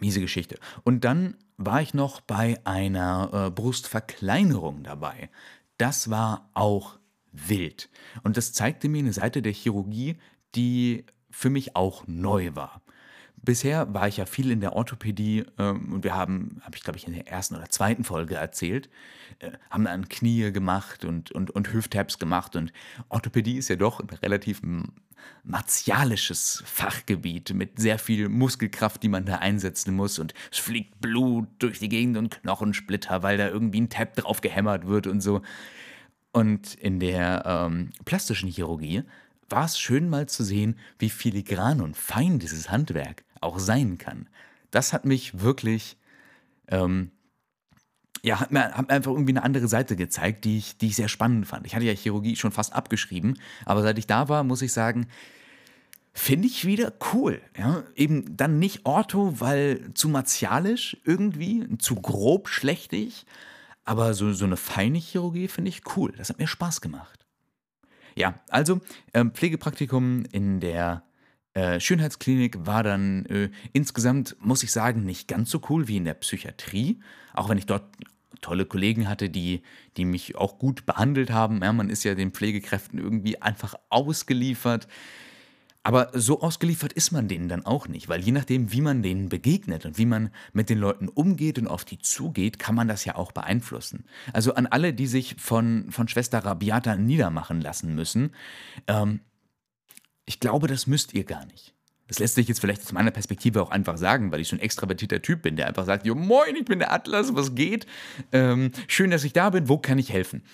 miese 0.00 0.20
Geschichte. 0.20 0.58
Und 0.84 1.04
dann 1.04 1.36
war 1.56 1.82
ich 1.82 1.94
noch 1.94 2.20
bei 2.20 2.58
einer 2.64 3.30
äh, 3.32 3.50
Brustverkleinerung 3.50 4.82
dabei. 4.82 5.30
Das 5.76 6.10
war 6.10 6.50
auch 6.54 6.98
wild. 7.32 7.90
Und 8.22 8.36
das 8.36 8.52
zeigte 8.52 8.88
mir 8.88 8.98
eine 8.98 9.12
Seite 9.12 9.42
der 9.42 9.52
Chirurgie, 9.52 10.16
die 10.54 11.04
für 11.30 11.50
mich 11.50 11.76
auch 11.76 12.06
neu 12.06 12.50
war. 12.54 12.82
Bisher 13.42 13.94
war 13.94 14.06
ich 14.06 14.18
ja 14.18 14.26
viel 14.26 14.50
in 14.50 14.60
der 14.60 14.74
Orthopädie 14.74 15.46
ähm, 15.58 15.94
und 15.94 16.04
wir 16.04 16.14
haben, 16.14 16.60
habe 16.62 16.76
ich 16.76 16.82
glaube 16.82 16.98
ich 16.98 17.06
in 17.06 17.14
der 17.14 17.26
ersten 17.26 17.56
oder 17.56 17.70
zweiten 17.70 18.04
Folge 18.04 18.34
erzählt, 18.34 18.90
äh, 19.38 19.52
haben 19.70 19.84
dann 19.84 20.08
Knie 20.08 20.52
gemacht 20.52 21.06
und, 21.06 21.32
und, 21.32 21.50
und 21.50 21.72
Hüfttaps 21.72 22.18
gemacht 22.18 22.54
und 22.56 22.72
Orthopädie 23.08 23.56
ist 23.56 23.68
ja 23.68 23.76
doch 23.76 24.00
ein 24.00 24.10
relativ 24.10 24.60
martialisches 25.42 26.62
Fachgebiet 26.66 27.54
mit 27.54 27.78
sehr 27.78 27.98
viel 27.98 28.28
Muskelkraft, 28.28 29.02
die 29.02 29.08
man 29.08 29.24
da 29.24 29.36
einsetzen 29.36 29.94
muss 29.94 30.18
und 30.18 30.34
es 30.50 30.58
fliegt 30.58 31.00
Blut 31.00 31.48
durch 31.58 31.78
die 31.78 31.88
Gegend 31.88 32.16
und 32.16 32.42
Knochensplitter, 32.42 33.22
weil 33.22 33.38
da 33.38 33.48
irgendwie 33.48 33.80
ein 33.80 33.88
Tab 33.88 34.16
drauf 34.16 34.40
gehämmert 34.40 34.86
wird 34.86 35.06
und 35.06 35.20
so. 35.20 35.42
Und 36.32 36.74
in 36.74 37.00
der 37.00 37.42
ähm, 37.44 37.90
plastischen 38.04 38.48
Chirurgie 38.48 39.02
war 39.48 39.64
es 39.64 39.78
schön 39.78 40.08
mal 40.08 40.28
zu 40.28 40.44
sehen, 40.44 40.76
wie 40.98 41.10
filigran 41.10 41.80
und 41.80 41.96
fein 41.96 42.38
dieses 42.38 42.70
Handwerk 42.70 43.24
auch 43.40 43.58
sein 43.58 43.98
kann. 43.98 44.28
Das 44.70 44.92
hat 44.92 45.04
mich 45.04 45.40
wirklich, 45.40 45.96
ähm, 46.68 47.10
ja, 48.22 48.40
hat 48.40 48.50
mir, 48.50 48.72
hat 48.72 48.88
mir, 48.88 48.94
einfach 48.94 49.12
irgendwie 49.12 49.32
eine 49.32 49.42
andere 49.42 49.68
Seite 49.68 49.96
gezeigt, 49.96 50.44
die 50.44 50.58
ich, 50.58 50.76
die 50.78 50.88
ich 50.88 50.96
sehr 50.96 51.08
spannend 51.08 51.46
fand. 51.46 51.66
Ich 51.66 51.74
hatte 51.74 51.84
ja 51.84 51.92
Chirurgie 51.92 52.36
schon 52.36 52.52
fast 52.52 52.74
abgeschrieben, 52.74 53.38
aber 53.64 53.82
seit 53.82 53.98
ich 53.98 54.06
da 54.06 54.28
war, 54.28 54.44
muss 54.44 54.62
ich 54.62 54.72
sagen, 54.72 55.06
finde 56.12 56.46
ich 56.48 56.66
wieder 56.66 56.92
cool. 57.12 57.40
Ja? 57.56 57.84
Eben 57.94 58.36
dann 58.36 58.58
nicht 58.58 58.84
Ortho, 58.84 59.40
weil 59.40 59.92
zu 59.94 60.08
martialisch 60.08 60.96
irgendwie, 61.04 61.66
zu 61.78 61.96
grob 61.96 62.48
schlechtig, 62.48 63.24
aber 63.84 64.14
so, 64.14 64.32
so 64.32 64.44
eine 64.44 64.56
feine 64.56 64.98
Chirurgie 64.98 65.48
finde 65.48 65.70
ich 65.70 65.82
cool. 65.96 66.12
Das 66.16 66.28
hat 66.28 66.38
mir 66.38 66.46
Spaß 66.46 66.80
gemacht. 66.80 67.26
Ja, 68.16 68.40
also 68.48 68.80
äh, 69.12 69.24
Pflegepraktikum 69.24 70.24
in 70.32 70.60
der 70.60 71.04
äh, 71.60 71.78
Schönheitsklinik 71.78 72.64
war 72.64 72.82
dann 72.82 73.26
äh, 73.26 73.50
insgesamt, 73.74 74.34
muss 74.40 74.62
ich 74.62 74.72
sagen, 74.72 75.04
nicht 75.04 75.28
ganz 75.28 75.50
so 75.50 75.60
cool 75.68 75.88
wie 75.88 75.98
in 75.98 76.04
der 76.04 76.14
Psychiatrie. 76.14 77.00
Auch 77.34 77.50
wenn 77.50 77.58
ich 77.58 77.66
dort 77.66 77.84
tolle 78.40 78.64
Kollegen 78.64 79.08
hatte, 79.08 79.28
die, 79.28 79.62
die 79.98 80.06
mich 80.06 80.36
auch 80.36 80.58
gut 80.58 80.86
behandelt 80.86 81.30
haben. 81.30 81.60
Ja, 81.62 81.72
man 81.74 81.90
ist 81.90 82.04
ja 82.04 82.14
den 82.14 82.30
Pflegekräften 82.30 82.98
irgendwie 82.98 83.42
einfach 83.42 83.74
ausgeliefert. 83.90 84.88
Aber 85.82 86.10
so 86.14 86.40
ausgeliefert 86.40 86.94
ist 86.94 87.10
man 87.10 87.28
denen 87.28 87.48
dann 87.48 87.64
auch 87.64 87.88
nicht, 87.88 88.08
weil 88.08 88.20
je 88.20 88.32
nachdem, 88.32 88.72
wie 88.72 88.82
man 88.82 89.02
denen 89.02 89.28
begegnet 89.28 89.86
und 89.86 89.96
wie 89.96 90.04
man 90.06 90.30
mit 90.52 90.68
den 90.68 90.78
Leuten 90.78 91.08
umgeht 91.08 91.58
und 91.58 91.68
auf 91.68 91.86
die 91.86 91.98
zugeht, 91.98 92.58
kann 92.58 92.74
man 92.74 92.86
das 92.86 93.04
ja 93.06 93.16
auch 93.16 93.32
beeinflussen. 93.32 94.04
Also 94.32 94.54
an 94.54 94.66
alle, 94.66 94.92
die 94.92 95.06
sich 95.06 95.36
von, 95.38 95.90
von 95.90 96.06
Schwester 96.06 96.38
Rabiata 96.38 96.96
niedermachen 96.96 97.62
lassen 97.62 97.94
müssen, 97.94 98.32
ähm, 98.88 99.20
ich 100.30 100.38
glaube, 100.38 100.68
das 100.68 100.86
müsst 100.86 101.12
ihr 101.12 101.24
gar 101.24 101.44
nicht. 101.46 101.74
Das 102.06 102.20
lässt 102.20 102.36
sich 102.36 102.46
jetzt 102.46 102.60
vielleicht 102.60 102.82
aus 102.82 102.92
meiner 102.92 103.10
Perspektive 103.10 103.60
auch 103.60 103.72
einfach 103.72 103.98
sagen, 103.98 104.30
weil 104.30 104.40
ich 104.40 104.46
so 104.46 104.54
ein 104.54 104.60
extravertierter 104.60 105.20
Typ 105.22 105.42
bin, 105.42 105.56
der 105.56 105.66
einfach 105.66 105.84
sagt, 105.86 106.06
jo 106.06 106.14
moin, 106.14 106.54
ich 106.54 106.66
bin 106.66 106.78
der 106.78 106.92
Atlas, 106.92 107.34
was 107.34 107.56
geht? 107.56 107.84
Ähm, 108.30 108.70
schön, 108.86 109.10
dass 109.10 109.24
ich 109.24 109.32
da 109.32 109.50
bin, 109.50 109.68
wo 109.68 109.78
kann 109.78 109.98
ich 109.98 110.12
helfen? 110.12 110.44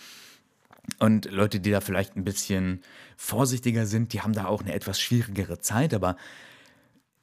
Und 0.99 1.31
Leute, 1.31 1.61
die 1.61 1.71
da 1.71 1.83
vielleicht 1.83 2.17
ein 2.17 2.25
bisschen 2.25 2.81
vorsichtiger 3.19 3.85
sind, 3.85 4.15
die 4.15 4.23
haben 4.23 4.33
da 4.33 4.47
auch 4.47 4.63
eine 4.63 4.73
etwas 4.73 4.99
schwierigere 4.99 5.59
Zeit, 5.59 5.93
aber 5.93 6.17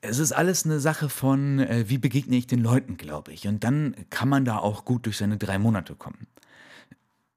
es 0.02 0.20
ist 0.20 0.32
alles 0.32 0.64
eine 0.64 0.80
Sache 0.80 1.10
von, 1.10 1.58
äh, 1.58 1.86
wie 1.88 1.98
begegne 1.98 2.36
ich 2.36 2.46
den 2.46 2.62
Leuten, 2.62 2.98
glaube 2.98 3.34
ich. 3.34 3.48
Und 3.48 3.64
dann 3.64 3.96
kann 4.12 4.30
man 4.30 4.46
da 4.46 4.60
auch 4.60 4.86
gut 4.86 5.08
durch 5.08 5.18
seine 5.18 5.38
drei 5.38 5.58
Monate 5.58 5.96
kommen. 5.96 6.28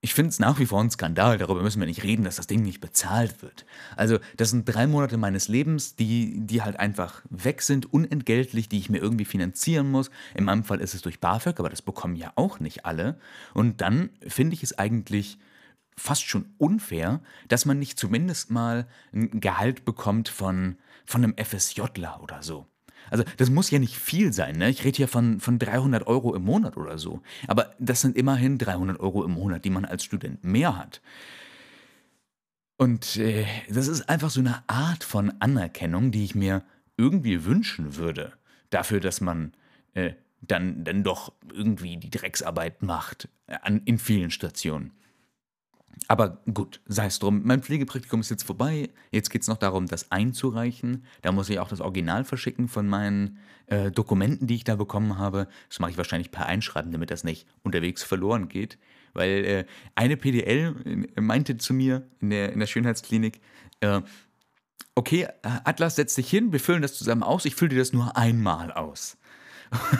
Ich 0.03 0.15
finde 0.15 0.29
es 0.29 0.39
nach 0.39 0.59
wie 0.59 0.67
vor 0.67 0.81
ein 0.81 0.91
Skandal, 0.91 1.39
darüber 1.39 1.63
müssen 1.63 1.81
wir 1.81 1.87
nicht 1.87 2.05
reden, 2.05 2.23
dass 2.23 2.37
das 2.37 2.47
Ding 2.47 2.63
nicht 2.63 2.81
bezahlt 2.81 3.43
wird. 3.43 3.67
Also, 3.97 4.19
das 4.37 4.51
sind 4.51 4.65
drei 4.65 4.87
Monate 4.87 5.17
meines 5.17 5.49
Lebens, 5.49 5.97
die, 5.97 6.39
die 6.47 6.63
halt 6.63 6.79
einfach 6.79 7.23
weg 7.31 7.63
sind, 7.63 7.93
unentgeltlich, 7.93 8.69
die 8.69 8.79
ich 8.79 8.91
mir 8.91 8.99
irgendwie 8.99 9.25
finanzieren 9.25 9.91
muss. 9.91 10.11
In 10.35 10.45
meinem 10.45 10.65
Fall 10.65 10.81
ist 10.81 10.95
es 10.95 11.03
durch 11.03 11.19
BAföG, 11.19 11.59
aber 11.59 11.71
das 11.71 11.83
bekommen 11.83 12.15
ja 12.15 12.33
auch 12.37 12.61
nicht 12.61 12.85
alle. 12.85 13.19
Und 13.55 13.81
dann 13.81 14.11
finde 14.27 14.55
ich 14.55 14.63
es 14.63 14.79
eigentlich 14.79 15.39
fast 15.97 16.29
schon 16.29 16.55
unfair, 16.59 17.21
dass 17.49 17.65
man 17.65 17.79
nicht 17.79 17.99
zumindest 17.99 18.51
mal 18.51 18.87
ein 19.13 19.41
Gehalt 19.41 19.85
bekommt 19.85 20.29
von, 20.29 20.77
von 21.05 21.25
einem 21.25 21.35
FSJler 21.37 22.23
oder 22.23 22.43
so. 22.43 22.67
Also 23.11 23.25
das 23.37 23.51
muss 23.51 23.71
ja 23.71 23.79
nicht 23.79 23.97
viel 23.97 24.33
sein, 24.33 24.57
ne? 24.57 24.69
Ich 24.71 24.85
rede 24.85 24.97
hier 24.97 25.09
von, 25.09 25.41
von 25.41 25.59
300 25.59 26.07
Euro 26.07 26.35
im 26.35 26.43
Monat 26.43 26.77
oder 26.77 26.99
so. 26.99 27.23
Aber 27.47 27.75
das 27.79 28.01
sind 28.01 28.17
immerhin 28.17 28.59
300 28.59 29.01
Euro 29.01 29.25
im 29.25 29.33
Monat, 29.33 29.65
die 29.65 29.71
man 29.71 29.85
als 29.85 30.05
Student 30.05 30.45
mehr 30.45 30.77
hat. 30.77 31.01
Und 32.77 33.17
äh, 33.17 33.47
das 33.69 33.89
ist 33.89 34.09
einfach 34.09 34.31
so 34.31 34.41
eine 34.41 34.63
Art 34.67 35.03
von 35.03 35.33
Anerkennung, 35.41 36.11
die 36.11 36.25
ich 36.25 36.35
mir 36.35 36.63
irgendwie 36.97 37.45
wünschen 37.45 37.97
würde. 37.97 38.33
Dafür, 38.71 39.01
dass 39.01 39.21
man 39.21 39.53
äh, 39.95 40.13
dann, 40.41 40.85
dann 40.85 41.03
doch 41.03 41.33
irgendwie 41.53 41.97
die 41.97 42.11
Drecksarbeit 42.11 42.83
macht 42.83 43.29
äh, 43.47 43.57
an, 43.63 43.83
in 43.85 43.99
vielen 43.99 44.31
Stationen. 44.31 44.93
Aber 46.09 46.43
gut, 46.53 46.81
sei 46.87 47.07
es 47.07 47.19
drum. 47.19 47.43
Mein 47.45 47.63
Pflegepraktikum 47.63 48.21
ist 48.21 48.31
jetzt 48.31 48.45
vorbei. 48.45 48.91
Jetzt 49.11 49.31
geht 49.31 49.43
es 49.43 49.49
noch 49.49 49.57
darum, 49.57 49.87
das 49.87 50.13
einzureichen. 50.13 51.05
Da 51.23 51.33
muss 51.33 51.49
ich 51.49 51.59
auch 51.59 51.69
das 51.69 51.81
Original 51.81 52.25
verschicken 52.25 52.69
von 52.69 52.87
meinen 52.87 53.39
äh, 53.67 53.91
Dokumenten, 53.91 54.47
die 54.47 54.57
ich 54.57 54.65
da 54.65 54.77
bekommen 54.77 55.19
habe. 55.19 55.49
Das 55.69 55.81
mache 55.81 55.93
ich 55.93 55.97
wahrscheinlich 55.97 56.31
per 56.31 56.47
Einschreiben, 56.47 56.93
damit 56.93 57.11
das 57.11 57.25
nicht 57.25 57.47
unterwegs 57.63 58.03
verloren 58.03 58.49
geht. 58.49 58.79
Weil 59.15 59.45
äh, 59.45 59.65
eine 59.95 60.17
PDL 60.17 61.07
äh, 61.17 61.21
meinte 61.21 61.57
zu 61.57 61.75
mir 61.75 62.07
in 62.21 62.31
der, 62.31 62.53
in 62.53 62.61
der 62.61 62.67
Schönheitsklinik, 62.67 63.41
äh, 63.81 64.03
okay, 64.95 65.29
Atlas, 65.43 65.97
setz 65.97 66.15
dich 66.15 66.29
hin, 66.29 66.53
wir 66.53 66.61
füllen 66.61 66.83
das 66.83 66.95
zusammen 66.95 67.23
aus. 67.23 67.47
Ich 67.47 67.55
fülle 67.55 67.71
dir 67.71 67.79
das 67.79 67.93
nur 67.93 68.17
einmal 68.17 68.71
aus. 68.71 69.17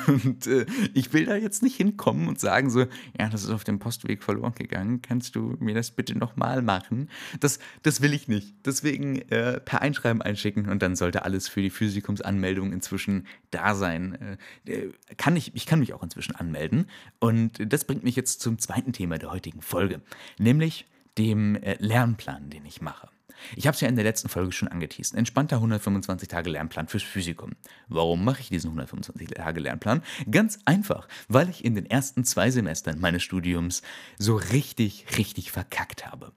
Und 0.07 0.47
äh, 0.47 0.67
ich 0.95 1.13
will 1.13 1.27
da 1.27 1.37
jetzt 1.37 1.63
nicht 1.63 1.77
hinkommen 1.77 2.29
und 2.29 2.39
sagen 2.39 2.71
so, 2.71 2.81
ja, 3.19 3.29
das 3.31 3.45
ist 3.45 3.51
auf 3.51 3.65
dem 3.65 3.79
Postweg 3.79 4.23
verloren 4.23 4.55
gegangen, 4.55 5.03
kannst 5.03 5.35
du 5.35 5.57
mir 5.61 5.75
das 5.75 5.91
bitte 5.91 6.17
nochmal 6.17 6.63
machen? 6.63 7.09
Das, 7.41 7.59
das 7.83 8.01
will 8.01 8.13
ich 8.13 8.29
nicht. 8.29 8.55
Deswegen 8.65 9.17
äh, 9.31 9.61
per 9.61 9.83
Einschreiben 9.83 10.23
einschicken 10.23 10.69
und 10.69 10.83
dann 10.83 10.97
sollte 10.97 11.25
alles 11.25 11.49
für 11.49 11.63
die 11.63 11.71
Physikumsanmeldung 11.71 12.73
inzwischen 12.73 13.27
da 13.51 13.75
sein. 13.75 14.39
Äh, 14.67 14.73
äh, 14.73 14.93
kann 15.17 15.37
ich, 15.37 15.55
ich 15.55 15.67
kann 15.67 15.81
mich 15.81 15.93
auch 15.93 16.03
inzwischen 16.03 16.35
anmelden. 16.35 16.87
Und 17.19 17.73
das 17.73 17.85
bringt 17.85 18.05
mich 18.05 18.17
jetzt 18.17 18.41
zum 18.41 18.59
zweiten 18.59 18.93
Thema 18.93 19.19
der 19.19 19.31
heutigen 19.31 19.63
Folge, 19.63 20.01
nämlich 20.39 20.87
dem 21.19 21.57
äh, 21.57 21.77
Lernplan, 21.79 22.51
den 22.51 22.67
ich 22.67 22.81
mache. 22.81 23.09
Ich 23.55 23.67
habe 23.67 23.75
es 23.75 23.81
ja 23.81 23.89
in 23.89 23.97
der 23.97 24.05
letzten 24.05 24.29
Folge 24.29 24.53
schon 24.53 24.69
angeteased. 24.69 25.15
Entspannter 25.15 25.57
125 25.57 26.29
Tage 26.29 26.51
Lernplan 26.51 26.89
fürs 26.89 27.03
Physikum. 27.03 27.53
Warum 27.89 28.25
mache 28.25 28.41
ich 28.41 28.49
diesen 28.49 28.69
125 28.69 29.29
Tage 29.29 29.61
Lernplan? 29.61 30.03
Ganz 30.31 30.59
einfach, 30.65 31.09
weil 31.29 31.49
ich 31.49 31.65
in 31.65 31.75
den 31.75 31.87
ersten 31.87 32.25
zwei 32.25 32.51
Semestern 32.51 33.01
meines 33.01 33.23
Studiums 33.23 33.83
so 34.19 34.37
richtig, 34.37 35.07
richtig 35.19 35.53
verkackt 35.53 36.07
habe. 36.07 36.33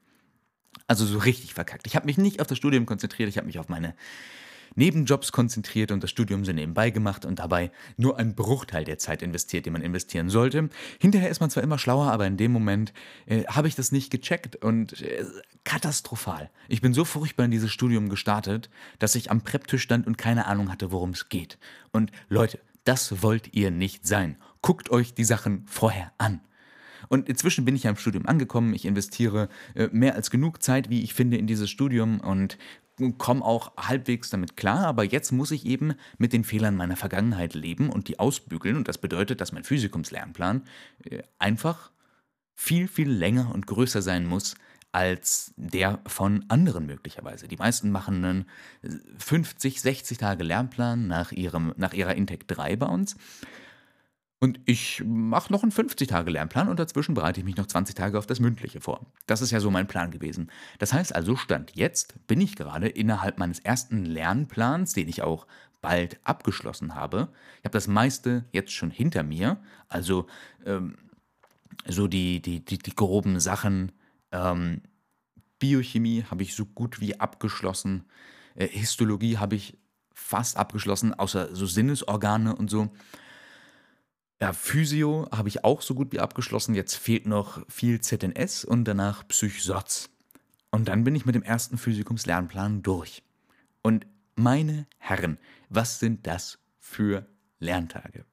Also 0.87 1.05
so 1.05 1.19
richtig 1.19 1.53
verkackt. 1.53 1.85
Ich 1.87 1.95
habe 1.95 2.05
mich 2.05 2.17
nicht 2.17 2.41
auf 2.41 2.47
das 2.47 2.57
Studium 2.57 2.85
konzentriert, 2.85 3.29
ich 3.29 3.37
habe 3.37 3.47
mich 3.47 3.59
auf 3.59 3.69
meine 3.69 3.95
Nebenjobs 4.79 5.31
konzentriert 5.31 5.91
und 5.91 6.01
das 6.01 6.09
Studium 6.09 6.45
so 6.45 6.51
nebenbei 6.51 6.89
gemacht 6.89 7.25
und 7.25 7.39
dabei 7.39 7.71
nur 7.97 8.17
einen 8.17 8.33
Bruchteil 8.33 8.85
der 8.85 8.97
Zeit 8.97 9.21
investiert, 9.21 9.65
die 9.65 9.69
man 9.69 9.81
investieren 9.81 10.29
sollte. 10.29 10.69
Hinterher 10.99 11.29
ist 11.29 11.41
man 11.41 11.49
zwar 11.49 11.63
immer 11.63 11.77
schlauer, 11.77 12.11
aber 12.11 12.25
in 12.25 12.37
dem 12.37 12.51
Moment 12.51 12.93
äh, 13.27 13.43
habe 13.45 13.67
ich 13.67 13.75
das 13.75 13.91
nicht 13.91 14.09
gecheckt 14.09 14.55
und 14.55 15.01
äh, 15.01 15.25
katastrophal. 15.63 16.49
Ich 16.67 16.81
bin 16.81 16.93
so 16.93 17.05
furchtbar 17.05 17.45
in 17.45 17.51
dieses 17.51 17.71
Studium 17.71 18.09
gestartet, 18.09 18.69
dass 18.97 19.15
ich 19.15 19.29
am 19.29 19.41
Prepptisch 19.41 19.83
stand 19.83 20.07
und 20.07 20.17
keine 20.17 20.47
Ahnung 20.47 20.71
hatte, 20.71 20.91
worum 20.91 21.11
es 21.11 21.29
geht. 21.29 21.59
Und 21.91 22.11
Leute, 22.29 22.59
das 22.85 23.21
wollt 23.21 23.53
ihr 23.53 23.71
nicht 23.71 24.07
sein. 24.07 24.37
Guckt 24.61 24.89
euch 24.89 25.13
die 25.13 25.25
Sachen 25.25 25.65
vorher 25.67 26.11
an. 26.17 26.41
Und 27.09 27.27
inzwischen 27.27 27.65
bin 27.65 27.75
ich 27.75 27.83
ja 27.83 27.89
im 27.89 27.97
Studium 27.97 28.25
angekommen. 28.27 28.73
Ich 28.73 28.85
investiere 28.85 29.49
äh, 29.75 29.89
mehr 29.91 30.15
als 30.15 30.29
genug 30.29 30.61
Zeit, 30.61 30.89
wie 30.89 31.01
ich 31.01 31.13
finde, 31.13 31.37
in 31.37 31.47
dieses 31.47 31.69
Studium 31.69 32.19
und 32.19 32.57
komme 33.17 33.43
auch 33.43 33.75
halbwegs 33.77 34.29
damit 34.29 34.57
klar, 34.57 34.85
aber 34.85 35.03
jetzt 35.03 35.31
muss 35.31 35.51
ich 35.51 35.65
eben 35.65 35.93
mit 36.17 36.33
den 36.33 36.43
Fehlern 36.43 36.75
meiner 36.75 36.95
Vergangenheit 36.95 37.53
leben 37.53 37.89
und 37.89 38.07
die 38.07 38.19
ausbügeln. 38.19 38.75
Und 38.75 38.87
das 38.87 38.97
bedeutet, 38.97 39.41
dass 39.41 39.51
mein 39.51 39.63
Physikumslernplan 39.63 40.63
äh, 41.05 41.23
einfach 41.37 41.91
viel, 42.55 42.87
viel 42.87 43.09
länger 43.09 43.53
und 43.53 43.67
größer 43.67 44.01
sein 44.01 44.25
muss 44.25 44.55
als 44.91 45.53
der 45.55 45.99
von 46.07 46.45
anderen 46.47 46.85
möglicherweise. 46.85 47.47
Die 47.47 47.57
meisten 47.57 47.91
machen 47.91 48.25
einen 48.25 48.45
50, 49.19 49.81
60 49.81 50.17
Tage 50.17 50.43
Lernplan 50.43 51.07
nach, 51.07 51.31
ihrem, 51.31 51.73
nach 51.77 51.93
ihrer 51.93 52.15
Intec 52.15 52.47
3 52.47 52.75
bei 52.75 52.87
uns. 52.87 53.15
Und 54.41 54.61
ich 54.65 55.03
mache 55.05 55.51
noch 55.51 55.63
einen 55.63 55.71
50-Tage-Lernplan 55.73 56.69
und 56.69 56.79
dazwischen 56.79 57.13
bereite 57.13 57.41
ich 57.41 57.45
mich 57.45 57.57
noch 57.57 57.65
20 57.67 57.93
Tage 57.93 58.17
auf 58.17 58.25
das 58.25 58.39
Mündliche 58.39 58.79
vor. 58.79 59.05
Das 59.27 59.41
ist 59.41 59.51
ja 59.51 59.59
so 59.59 59.69
mein 59.69 59.87
Plan 59.87 60.11
gewesen. 60.11 60.49
Das 60.77 60.93
heißt 60.93 61.13
also, 61.13 61.35
Stand 61.35 61.75
jetzt 61.75 62.15
bin 62.25 62.39
ich 62.39 62.55
gerade 62.55 62.87
innerhalb 62.87 63.37
meines 63.37 63.59
ersten 63.59 64.05
Lernplans, 64.05 64.93
den 64.93 65.09
ich 65.09 65.23
auch 65.23 65.45
bald 65.81 66.19
abgeschlossen 66.23 66.95
habe. 66.95 67.29
Ich 67.59 67.65
habe 67.65 67.73
das 67.73 67.87
meiste 67.87 68.45
jetzt 68.53 68.71
schon 68.71 68.91
hinter 68.91 69.23
mir. 69.23 69.61
Also 69.89 70.27
ähm, 70.65 70.97
so 71.85 72.07
die, 72.07 72.41
die, 72.41 72.63
die, 72.63 72.77
die 72.77 72.95
groben 72.95 73.41
Sachen. 73.41 73.91
Ähm, 74.31 74.81
Biochemie 75.59 76.23
habe 76.31 76.43
ich 76.43 76.55
so 76.55 76.65
gut 76.65 77.01
wie 77.01 77.19
abgeschlossen. 77.19 78.05
Äh, 78.55 78.67
Histologie 78.67 79.37
habe 79.37 79.55
ich 79.55 79.77
fast 80.13 80.55
abgeschlossen, 80.55 81.13
außer 81.13 81.53
so 81.53 81.65
Sinnesorgane 81.65 82.55
und 82.55 82.69
so. 82.69 82.89
Ja, 84.41 84.53
Physio 84.53 85.27
habe 85.33 85.49
ich 85.49 85.65
auch 85.65 85.81
so 85.81 85.93
gut 85.93 86.13
wie 86.13 86.21
abgeschlossen. 86.21 86.73
Jetzt 86.73 86.95
fehlt 86.95 87.25
noch 87.25 87.61
viel 87.67 87.99
ZNS 87.99 88.63
und 88.63 88.85
danach 88.85 89.27
Psychsotz. 89.27 90.09
Und 90.71 90.87
dann 90.87 91.03
bin 91.03 91.13
ich 91.13 91.25
mit 91.25 91.35
dem 91.35 91.43
ersten 91.43 91.77
Physikumslernplan 91.77 92.81
durch. 92.81 93.21
Und 93.81 94.07
meine 94.35 94.87
Herren, 94.97 95.39
was 95.67 95.99
sind 95.99 96.25
das 96.25 96.57
für 96.79 97.25
Lerntage? 97.59 98.23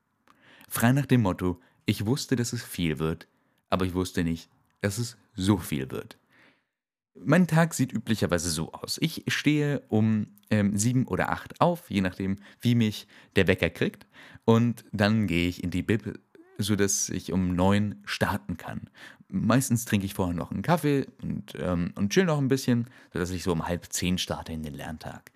Frei 0.68 0.92
nach 0.92 1.06
dem 1.06 1.22
Motto, 1.22 1.60
ich 1.86 2.06
wusste, 2.06 2.36
dass 2.36 2.52
es 2.52 2.62
viel 2.62 3.00
wird, 3.00 3.26
aber 3.68 3.84
ich 3.84 3.94
wusste 3.94 4.22
nicht, 4.22 4.48
dass 4.82 4.98
es 4.98 5.16
so 5.34 5.58
viel 5.58 5.90
wird. 5.90 6.18
Mein 7.24 7.46
Tag 7.46 7.74
sieht 7.74 7.92
üblicherweise 7.92 8.50
so 8.50 8.72
aus. 8.72 8.98
Ich 9.00 9.24
stehe 9.28 9.80
um 9.88 10.28
ähm, 10.50 10.76
sieben 10.76 11.06
oder 11.06 11.30
acht 11.30 11.60
auf, 11.60 11.90
je 11.90 12.00
nachdem, 12.00 12.36
wie 12.60 12.74
mich 12.74 13.06
der 13.36 13.46
Wecker 13.46 13.70
kriegt. 13.70 14.06
Und 14.44 14.84
dann 14.92 15.26
gehe 15.26 15.48
ich 15.48 15.64
in 15.64 15.70
die 15.70 15.82
Bib, 15.82 16.18
sodass 16.58 17.08
ich 17.08 17.32
um 17.32 17.54
neun 17.54 18.02
starten 18.04 18.56
kann. 18.56 18.88
Meistens 19.28 19.84
trinke 19.84 20.06
ich 20.06 20.14
vorher 20.14 20.34
noch 20.34 20.52
einen 20.52 20.62
Kaffee 20.62 21.06
und, 21.20 21.54
ähm, 21.58 21.92
und 21.96 22.12
chill 22.12 22.24
noch 22.24 22.38
ein 22.38 22.48
bisschen, 22.48 22.88
sodass 23.12 23.30
ich 23.30 23.42
so 23.42 23.52
um 23.52 23.66
halb 23.66 23.92
zehn 23.92 24.18
starte 24.18 24.52
in 24.52 24.62
den 24.62 24.74
Lerntag. 24.74 25.32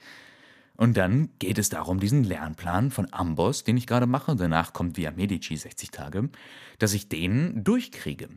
Und 0.76 0.96
dann 0.96 1.28
geht 1.38 1.58
es 1.58 1.68
darum, 1.68 2.00
diesen 2.00 2.24
Lernplan 2.24 2.90
von 2.90 3.12
Amboss, 3.12 3.64
den 3.64 3.76
ich 3.76 3.86
gerade 3.86 4.06
mache, 4.06 4.34
danach 4.36 4.72
kommt 4.72 4.96
via 4.96 5.10
Medici 5.10 5.56
60 5.56 5.90
Tage, 5.90 6.30
dass 6.78 6.94
ich 6.94 7.08
den 7.08 7.62
durchkriege. 7.64 8.28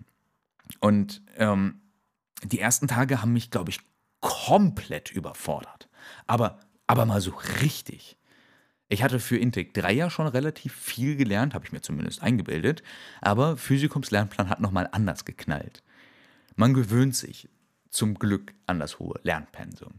Und 0.81 1.21
ähm, 1.37 1.82
die 2.43 2.59
ersten 2.59 2.87
Tage 2.87 3.21
haben 3.21 3.33
mich, 3.33 3.51
glaube 3.51 3.71
ich, 3.71 3.79
komplett 4.19 5.11
überfordert. 5.11 5.89
Aber, 6.27 6.59
aber 6.87 7.05
mal 7.05 7.21
so 7.21 7.33
richtig. 7.61 8.17
Ich 8.89 9.03
hatte 9.03 9.19
für 9.19 9.37
Intec 9.37 9.73
3 9.73 9.93
ja 9.93 10.09
schon 10.09 10.27
relativ 10.27 10.75
viel 10.75 11.15
gelernt, 11.15 11.53
habe 11.53 11.65
ich 11.65 11.71
mir 11.71 11.81
zumindest 11.81 12.21
eingebildet, 12.21 12.83
aber 13.21 13.57
Physikums 13.57 14.11
Lernplan 14.11 14.49
hat 14.49 14.59
nochmal 14.59 14.87
anders 14.91 15.25
geknallt. 15.25 15.83
Man 16.55 16.73
gewöhnt 16.73 17.15
sich 17.15 17.49
zum 17.89 18.15
Glück 18.15 18.53
an 18.67 18.79
das 18.79 18.99
hohe 18.99 19.19
Lernpensum. 19.23 19.93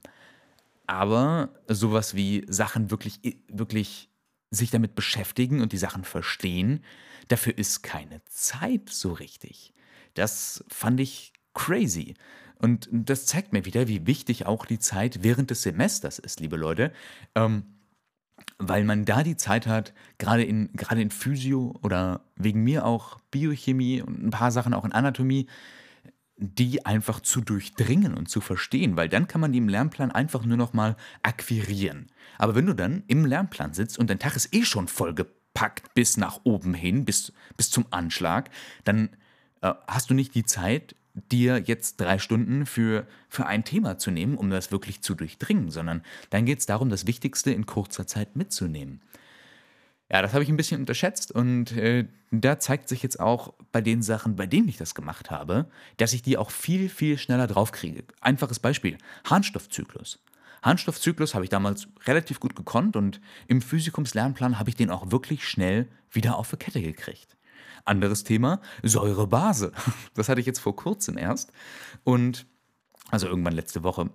Aber 0.87 1.49
sowas 1.67 2.15
wie 2.15 2.45
Sachen 2.49 2.91
wirklich, 2.91 3.21
wirklich 3.49 4.11
sich 4.51 4.71
damit 4.71 4.95
beschäftigen 4.95 5.61
und 5.61 5.73
die 5.73 5.79
Sachen 5.79 6.05
verstehen, 6.05 6.85
dafür 7.29 7.57
ist 7.57 7.83
keine 7.83 8.25
Zeit 8.27 8.91
so 8.91 9.13
richtig. 9.13 9.73
Das 10.15 10.65
fand 10.69 11.01
ich 11.01 11.33
crazy. 11.55 12.15
Und 12.59 12.89
das 12.91 13.27
zeigt 13.27 13.53
mir 13.53 13.65
wieder, 13.65 13.89
wie 13.89 14.07
wichtig 14.07 14.47
auch 14.47 14.67
die 14.67 14.79
Zeit 14.79 15.23
während 15.23 15.51
des 15.51 15.63
Semesters 15.63 16.19
ist, 16.19 16.41
liebe 16.41 16.57
Leute. 16.57 16.93
Ähm, 17.35 17.65
weil 18.59 18.85
man 18.85 19.05
da 19.05 19.23
die 19.23 19.37
Zeit 19.37 19.67
hat, 19.67 19.93
gerade 20.19 20.45
in, 20.45 20.71
gerade 20.73 21.03
in 21.03 21.11
Physio 21.11 21.75
oder 21.83 22.23
wegen 22.37 22.63
mir 22.63 22.85
auch 22.85 23.19
Biochemie 23.31 24.03
und 24.03 24.25
ein 24.25 24.31
paar 24.31 24.51
Sachen 24.51 24.75
auch 24.75 24.85
in 24.85 24.93
Anatomie, 24.93 25.47
die 26.37 26.85
einfach 26.85 27.21
zu 27.21 27.41
durchdringen 27.41 28.15
und 28.15 28.29
zu 28.29 28.41
verstehen, 28.41 28.97
weil 28.97 29.09
dann 29.09 29.29
kann 29.29 29.41
man 29.41 29.53
die 29.53 29.59
im 29.59 29.69
Lernplan 29.69 30.11
einfach 30.11 30.45
nur 30.45 30.57
noch 30.57 30.73
mal 30.73 30.97
akquirieren. 31.23 32.09
Aber 32.39 32.55
wenn 32.55 32.67
du 32.67 32.75
dann 32.75 33.05
im 33.07 33.25
Lernplan 33.25 33.73
sitzt 33.73 33.99
und 33.99 34.11
dein 34.11 34.19
Tag 34.19 34.35
ist 34.35 34.55
eh 34.55 34.65
schon 34.65 34.89
vollgepackt 34.89 35.95
bis 35.95 36.17
nach 36.17 36.41
oben 36.45 36.75
hin, 36.75 37.05
bis, 37.05 37.33
bis 37.57 37.71
zum 37.71 37.87
Anschlag, 37.91 38.51
dann 38.83 39.11
äh, 39.63 39.75
hast 39.87 40.11
du 40.11 40.15
nicht 40.15 40.35
die 40.35 40.45
Zeit, 40.45 40.97
dir 41.15 41.63
jetzt 41.65 42.01
drei 42.01 42.19
Stunden 42.19 42.67
für, 42.67 43.07
für 43.29 43.47
ein 43.47 43.65
Thema 43.65 43.99
zu 43.99 44.11
nehmen, 44.11 44.37
um 44.37 44.51
das 44.51 44.73
wirklich 44.73 45.01
zu 45.03 45.15
durchdringen, 45.15 45.71
sondern 45.71 46.03
dann 46.31 46.45
geht 46.45 46.59
es 46.59 46.67
darum, 46.67 46.91
das 46.91 47.07
Wichtigste 47.07 47.53
in 47.53 47.67
kurzer 47.67 48.07
Zeit 48.07 48.37
mitzunehmen. 48.37 49.01
Ja, 50.11 50.21
das 50.23 50.33
habe 50.35 50.45
ich 50.45 50.51
ein 50.51 50.57
bisschen 50.57 50.81
unterschätzt 50.81 51.33
und 51.33 51.73
äh, 51.73 52.07
da 52.31 52.59
zeigt 52.59 52.89
sich 52.89 53.03
jetzt 53.03 53.21
auch 53.21 53.55
bei 53.73 53.81
den 53.81 54.03
Sachen, 54.03 54.37
bei 54.37 54.47
denen 54.47 54.69
ich 54.69 54.77
das 54.77 54.95
gemacht 54.95 55.31
habe, 55.31 55.67
dass 55.97 56.13
ich 56.13 56.23
die 56.23 56.37
auch 56.37 56.51
viel, 56.51 56.89
viel 56.89 57.17
schneller 57.17 57.47
draufkriege. 57.47 58.05
Einfaches 58.21 58.59
Beispiel, 58.59 58.99
Harnstoffzyklus. 59.25 60.19
Harnstoffzyklus 60.63 61.35
habe 61.35 61.45
ich 61.45 61.51
damals 61.51 61.89
relativ 62.07 62.41
gut 62.41 62.55
gekonnt 62.57 62.97
und 62.97 63.21
im 63.49 63.63
Physikumslernplan 63.63 64.59
habe 64.59 64.71
ich 64.71 64.77
den 64.77 64.91
auch 64.91 65.11
wirklich 65.11 65.49
schnell 65.49 65.89
wieder 66.11 66.37
auf 66.37 66.51
die 66.51 66.57
Kette 66.57 66.83
gekriegt. 66.83 67.37
Anderes 67.85 68.25
Thema, 68.25 68.61
Säurebase. 68.83 69.73
Das 70.15 70.29
hatte 70.29 70.41
ich 70.41 70.47
jetzt 70.47 70.61
vor 70.61 70.77
kurzem 70.77 71.19
erst. 71.19 71.53
Und, 72.05 72.47
also 73.11 73.27
irgendwann 73.27 73.55
letzte 73.55 73.83
Woche. 73.83 74.11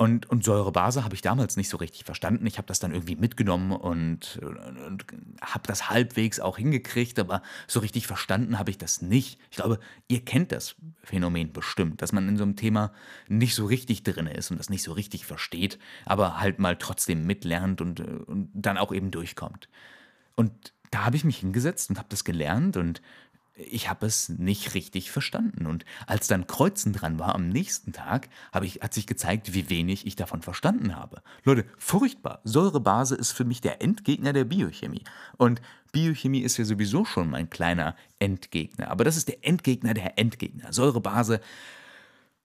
Und, 0.00 0.30
und 0.30 0.42
Säurebase 0.42 1.04
habe 1.04 1.14
ich 1.14 1.20
damals 1.20 1.58
nicht 1.58 1.68
so 1.68 1.76
richtig 1.76 2.04
verstanden. 2.04 2.46
Ich 2.46 2.56
habe 2.56 2.66
das 2.66 2.78
dann 2.78 2.92
irgendwie 2.92 3.16
mitgenommen 3.16 3.72
und, 3.72 4.40
und 4.86 5.04
habe 5.42 5.66
das 5.66 5.90
halbwegs 5.90 6.40
auch 6.40 6.56
hingekriegt, 6.56 7.18
aber 7.18 7.42
so 7.66 7.80
richtig 7.80 8.06
verstanden 8.06 8.58
habe 8.58 8.70
ich 8.70 8.78
das 8.78 9.02
nicht. 9.02 9.38
Ich 9.50 9.58
glaube, 9.58 9.78
ihr 10.08 10.24
kennt 10.24 10.52
das 10.52 10.74
Phänomen 11.02 11.52
bestimmt, 11.52 12.00
dass 12.00 12.12
man 12.12 12.26
in 12.30 12.38
so 12.38 12.44
einem 12.44 12.56
Thema 12.56 12.94
nicht 13.28 13.54
so 13.54 13.66
richtig 13.66 14.02
drin 14.02 14.26
ist 14.26 14.50
und 14.50 14.56
das 14.56 14.70
nicht 14.70 14.82
so 14.82 14.92
richtig 14.92 15.26
versteht, 15.26 15.78
aber 16.06 16.40
halt 16.40 16.58
mal 16.60 16.76
trotzdem 16.76 17.26
mitlernt 17.26 17.82
und, 17.82 18.00
und 18.00 18.48
dann 18.54 18.78
auch 18.78 18.94
eben 18.94 19.10
durchkommt. 19.10 19.68
Und 20.34 20.72
da 20.90 21.04
habe 21.04 21.16
ich 21.16 21.24
mich 21.24 21.38
hingesetzt 21.38 21.90
und 21.90 21.98
habe 21.98 22.08
das 22.08 22.24
gelernt 22.24 22.76
und 22.76 23.00
ich 23.68 23.88
habe 23.88 24.06
es 24.06 24.28
nicht 24.28 24.74
richtig 24.74 25.10
verstanden. 25.10 25.66
Und 25.66 25.84
als 26.06 26.28
dann 26.28 26.46
Kreuzen 26.46 26.92
dran 26.92 27.18
war 27.18 27.34
am 27.34 27.48
nächsten 27.48 27.92
Tag, 27.92 28.28
ich, 28.62 28.80
hat 28.80 28.94
sich 28.94 29.06
gezeigt, 29.06 29.54
wie 29.54 29.68
wenig 29.68 30.06
ich 30.06 30.16
davon 30.16 30.42
verstanden 30.42 30.96
habe. 30.96 31.22
Leute, 31.44 31.66
furchtbar. 31.76 32.40
Säurebase 32.44 33.14
ist 33.14 33.32
für 33.32 33.44
mich 33.44 33.60
der 33.60 33.82
Endgegner 33.82 34.32
der 34.32 34.44
Biochemie. 34.44 35.04
Und 35.36 35.60
Biochemie 35.92 36.40
ist 36.40 36.56
ja 36.56 36.64
sowieso 36.64 37.04
schon 37.04 37.30
mein 37.30 37.50
kleiner 37.50 37.96
Endgegner. 38.18 38.90
Aber 38.90 39.04
das 39.04 39.16
ist 39.16 39.28
der 39.28 39.44
Endgegner 39.46 39.94
der 39.94 40.18
Endgegner. 40.18 40.72
Säurebase, 40.72 41.40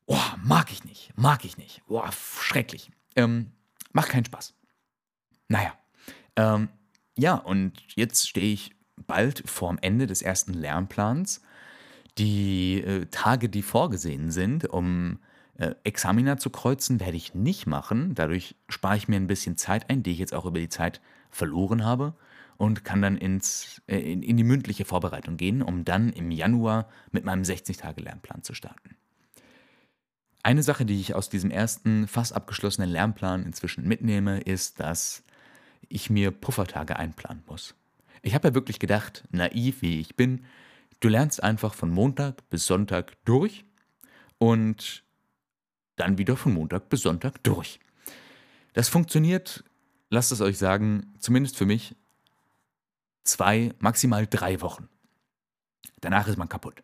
oh, 0.05 0.19
mag 0.43 0.71
ich 0.71 0.83
nicht. 0.83 1.13
Mag 1.15 1.45
ich 1.45 1.57
nicht. 1.57 1.81
Boah, 1.87 2.11
schrecklich. 2.11 2.91
Ähm, 3.15 3.51
macht 3.93 4.09
keinen 4.09 4.25
Spaß. 4.25 4.53
Naja. 5.47 5.73
Ähm, 6.35 6.69
ja, 7.17 7.35
und 7.35 7.73
jetzt 7.95 8.27
stehe 8.27 8.53
ich 8.53 8.75
bald 9.07 9.43
vorm 9.49 9.77
Ende 9.81 10.07
des 10.07 10.21
ersten 10.21 10.53
Lernplans. 10.53 11.41
Die 12.17 12.81
äh, 12.81 13.05
Tage, 13.07 13.49
die 13.49 13.61
vorgesehen 13.61 14.31
sind, 14.31 14.69
um 14.69 15.19
äh, 15.57 15.75
Examina 15.83 16.37
zu 16.37 16.49
kreuzen, 16.49 16.99
werde 16.99 17.17
ich 17.17 17.33
nicht 17.33 17.67
machen. 17.67 18.15
Dadurch 18.15 18.55
spare 18.69 18.97
ich 18.97 19.07
mir 19.07 19.17
ein 19.17 19.27
bisschen 19.27 19.57
Zeit 19.57 19.89
ein, 19.89 20.03
die 20.03 20.11
ich 20.11 20.19
jetzt 20.19 20.33
auch 20.33 20.45
über 20.45 20.59
die 20.59 20.69
Zeit 20.69 21.01
verloren 21.29 21.83
habe 21.83 22.15
und 22.57 22.85
kann 22.85 23.01
dann 23.01 23.17
ins, 23.17 23.81
äh, 23.87 23.99
in, 23.99 24.21
in 24.21 24.37
die 24.37 24.43
mündliche 24.43 24.85
Vorbereitung 24.85 25.37
gehen, 25.37 25.61
um 25.61 25.83
dann 25.83 26.11
im 26.11 26.31
Januar 26.31 26.89
mit 27.11 27.25
meinem 27.25 27.43
60-Tage-Lernplan 27.43 28.43
zu 28.43 28.53
starten. 28.53 28.95
Eine 30.43 30.63
Sache, 30.63 30.85
die 30.85 30.99
ich 30.99 31.15
aus 31.15 31.29
diesem 31.29 31.49
ersten 31.49 32.07
fast 32.07 32.33
abgeschlossenen 32.33 32.89
Lernplan 32.89 33.43
inzwischen 33.43 33.87
mitnehme, 33.87 34.41
ist, 34.41 34.79
dass 34.79 35.23
ich 35.89 36.09
mir 36.09 36.31
Puffertage 36.31 36.97
einplanen 36.97 37.43
muss. 37.47 37.75
Ich 38.21 38.33
habe 38.33 38.49
ja 38.49 38.53
wirklich 38.53 38.79
gedacht, 38.79 39.23
naiv 39.31 39.81
wie 39.81 39.99
ich 39.99 40.15
bin, 40.15 40.45
du 40.99 41.09
lernst 41.09 41.43
einfach 41.43 41.73
von 41.73 41.89
Montag 41.89 42.49
bis 42.49 42.65
Sonntag 42.65 43.13
durch 43.25 43.65
und 44.37 45.03
dann 45.95 46.17
wieder 46.17 46.35
von 46.35 46.53
Montag 46.53 46.89
bis 46.89 47.01
Sonntag 47.01 47.43
durch. 47.43 47.79
Das 48.73 48.89
funktioniert, 48.89 49.63
lasst 50.09 50.31
es 50.31 50.41
euch 50.41 50.57
sagen, 50.57 51.13
zumindest 51.19 51.57
für 51.57 51.65
mich, 51.65 51.95
zwei, 53.23 53.73
maximal 53.79 54.27
drei 54.27 54.61
Wochen. 54.61 54.89
Danach 56.01 56.27
ist 56.27 56.37
man 56.37 56.49
kaputt. 56.49 56.83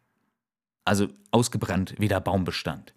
Also 0.85 1.09
ausgebrannt 1.31 1.95
wie 1.99 2.07
der 2.07 2.19
Baumbestand. 2.19 2.93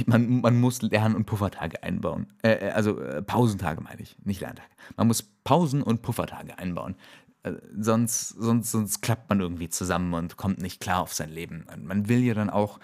Ich, 0.00 0.06
man, 0.06 0.40
man 0.40 0.58
muss 0.60 0.82
Lern- 0.82 1.14
und 1.14 1.26
Puffertage 1.26 1.82
einbauen. 1.82 2.26
Äh, 2.42 2.68
äh, 2.68 2.70
also 2.70 2.98
äh, 3.00 3.22
Pausentage 3.22 3.82
meine 3.82 4.00
ich, 4.00 4.16
nicht 4.24 4.40
Lerntage. 4.40 4.70
Man 4.96 5.06
muss 5.06 5.22
Pausen- 5.22 5.82
und 5.82 6.02
Puffertage 6.02 6.58
einbauen. 6.58 6.96
Äh, 7.42 7.52
sonst, 7.78 8.30
sonst, 8.30 8.70
sonst 8.70 9.02
klappt 9.02 9.28
man 9.28 9.40
irgendwie 9.40 9.68
zusammen 9.68 10.14
und 10.14 10.36
kommt 10.36 10.60
nicht 10.60 10.80
klar 10.80 11.00
auf 11.00 11.12
sein 11.12 11.30
Leben. 11.30 11.66
Man 11.82 12.08
will 12.08 12.20
ja 12.20 12.34
dann 12.34 12.50
auch 12.50 12.80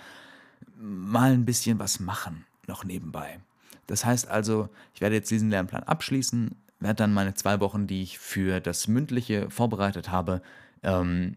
mal 0.78 1.32
ein 1.32 1.46
bisschen 1.46 1.78
was 1.78 2.00
machen, 2.00 2.44
noch 2.66 2.84
nebenbei. 2.84 3.40
Das 3.86 4.04
heißt 4.04 4.28
also, 4.28 4.68
ich 4.92 5.00
werde 5.00 5.14
jetzt 5.14 5.30
diesen 5.30 5.50
Lernplan 5.50 5.84
abschließen, 5.84 6.54
werde 6.80 6.96
dann 6.96 7.14
meine 7.14 7.34
zwei 7.34 7.60
Wochen, 7.60 7.86
die 7.86 8.02
ich 8.02 8.18
für 8.18 8.60
das 8.60 8.88
Mündliche 8.88 9.48
vorbereitet 9.48 10.10
habe, 10.10 10.42
ähm, 10.82 11.36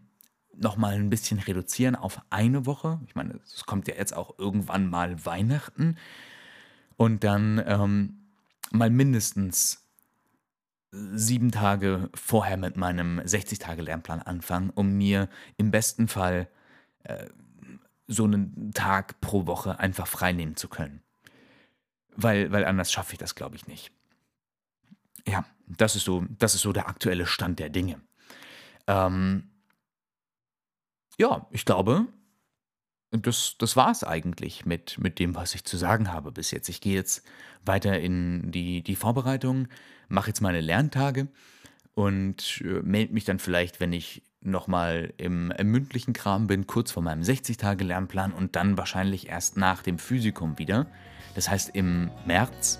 nochmal 0.56 0.94
ein 0.94 1.10
bisschen 1.10 1.38
reduzieren 1.38 1.96
auf 1.96 2.20
eine 2.30 2.66
Woche. 2.66 3.00
Ich 3.06 3.14
meine, 3.14 3.40
es 3.44 3.64
kommt 3.64 3.88
ja 3.88 3.94
jetzt 3.94 4.14
auch 4.14 4.38
irgendwann 4.38 4.88
mal 4.88 5.24
Weihnachten. 5.24 5.96
Und 6.96 7.24
dann 7.24 7.62
ähm, 7.66 8.26
mal 8.70 8.90
mindestens 8.90 9.86
sieben 10.92 11.50
Tage 11.50 12.10
vorher 12.14 12.56
mit 12.56 12.76
meinem 12.76 13.20
60-Tage-Lernplan 13.20 14.20
anfangen, 14.20 14.70
um 14.70 14.92
mir 14.96 15.28
im 15.56 15.70
besten 15.70 16.08
Fall 16.08 16.48
äh, 17.04 17.26
so 18.06 18.24
einen 18.24 18.72
Tag 18.74 19.20
pro 19.20 19.46
Woche 19.46 19.78
einfach 19.78 20.08
freinehmen 20.08 20.56
zu 20.56 20.68
können. 20.68 21.00
Weil, 22.16 22.50
weil 22.50 22.64
anders 22.64 22.90
schaffe 22.90 23.12
ich 23.12 23.18
das, 23.18 23.36
glaube 23.36 23.56
ich, 23.56 23.68
nicht. 23.68 23.92
Ja, 25.26 25.44
das 25.68 25.94
ist 25.94 26.04
so, 26.04 26.24
das 26.38 26.54
ist 26.54 26.62
so 26.62 26.72
der 26.72 26.88
aktuelle 26.88 27.26
Stand 27.26 27.60
der 27.60 27.70
Dinge. 27.70 28.00
Ähm, 28.88 29.49
ja, 31.20 31.46
ich 31.50 31.66
glaube, 31.66 32.06
das, 33.10 33.56
das 33.58 33.76
war 33.76 33.90
es 33.90 34.04
eigentlich 34.04 34.64
mit, 34.64 34.96
mit 34.98 35.18
dem, 35.18 35.34
was 35.34 35.54
ich 35.54 35.64
zu 35.64 35.76
sagen 35.76 36.10
habe 36.10 36.32
bis 36.32 36.50
jetzt. 36.50 36.70
Ich 36.70 36.80
gehe 36.80 36.94
jetzt 36.94 37.26
weiter 37.62 38.00
in 38.00 38.50
die, 38.50 38.82
die 38.82 38.96
Vorbereitung, 38.96 39.68
mache 40.08 40.28
jetzt 40.28 40.40
meine 40.40 40.62
Lerntage 40.62 41.28
und 41.92 42.62
äh, 42.64 42.80
melde 42.82 43.12
mich 43.12 43.26
dann 43.26 43.38
vielleicht, 43.38 43.80
wenn 43.80 43.92
ich 43.92 44.22
nochmal 44.40 45.12
im, 45.18 45.50
im 45.50 45.70
mündlichen 45.70 46.14
Kram 46.14 46.46
bin, 46.46 46.66
kurz 46.66 46.90
vor 46.90 47.02
meinem 47.02 47.20
60-Tage-Lernplan 47.20 48.32
und 48.32 48.56
dann 48.56 48.78
wahrscheinlich 48.78 49.28
erst 49.28 49.58
nach 49.58 49.82
dem 49.82 49.98
Physikum 49.98 50.58
wieder. 50.58 50.86
Das 51.34 51.50
heißt 51.50 51.76
im 51.76 52.10
März. 52.24 52.78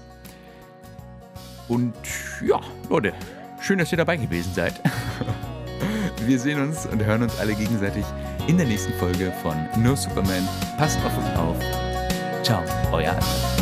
Und 1.68 1.94
ja, 2.42 2.58
Leute, 2.88 3.12
schön, 3.60 3.78
dass 3.78 3.92
ihr 3.92 3.98
dabei 3.98 4.16
gewesen 4.16 4.54
seid. 4.54 4.80
Wir 6.26 6.38
sehen 6.38 6.60
uns 6.60 6.86
und 6.86 7.02
hören 7.02 7.22
uns 7.22 7.38
alle 7.38 7.54
gegenseitig 7.54 8.04
in 8.50 8.56
der 8.56 8.66
nächsten 8.66 8.92
Folge 8.94 9.32
von 9.42 9.54
No 9.76 9.94
Superman. 9.94 10.48
Passt 10.76 10.98
auf 11.04 11.16
euch 11.16 11.38
auf. 11.38 11.56
Ciao, 12.42 12.64
euer 12.90 13.12
Albert. 13.12 13.59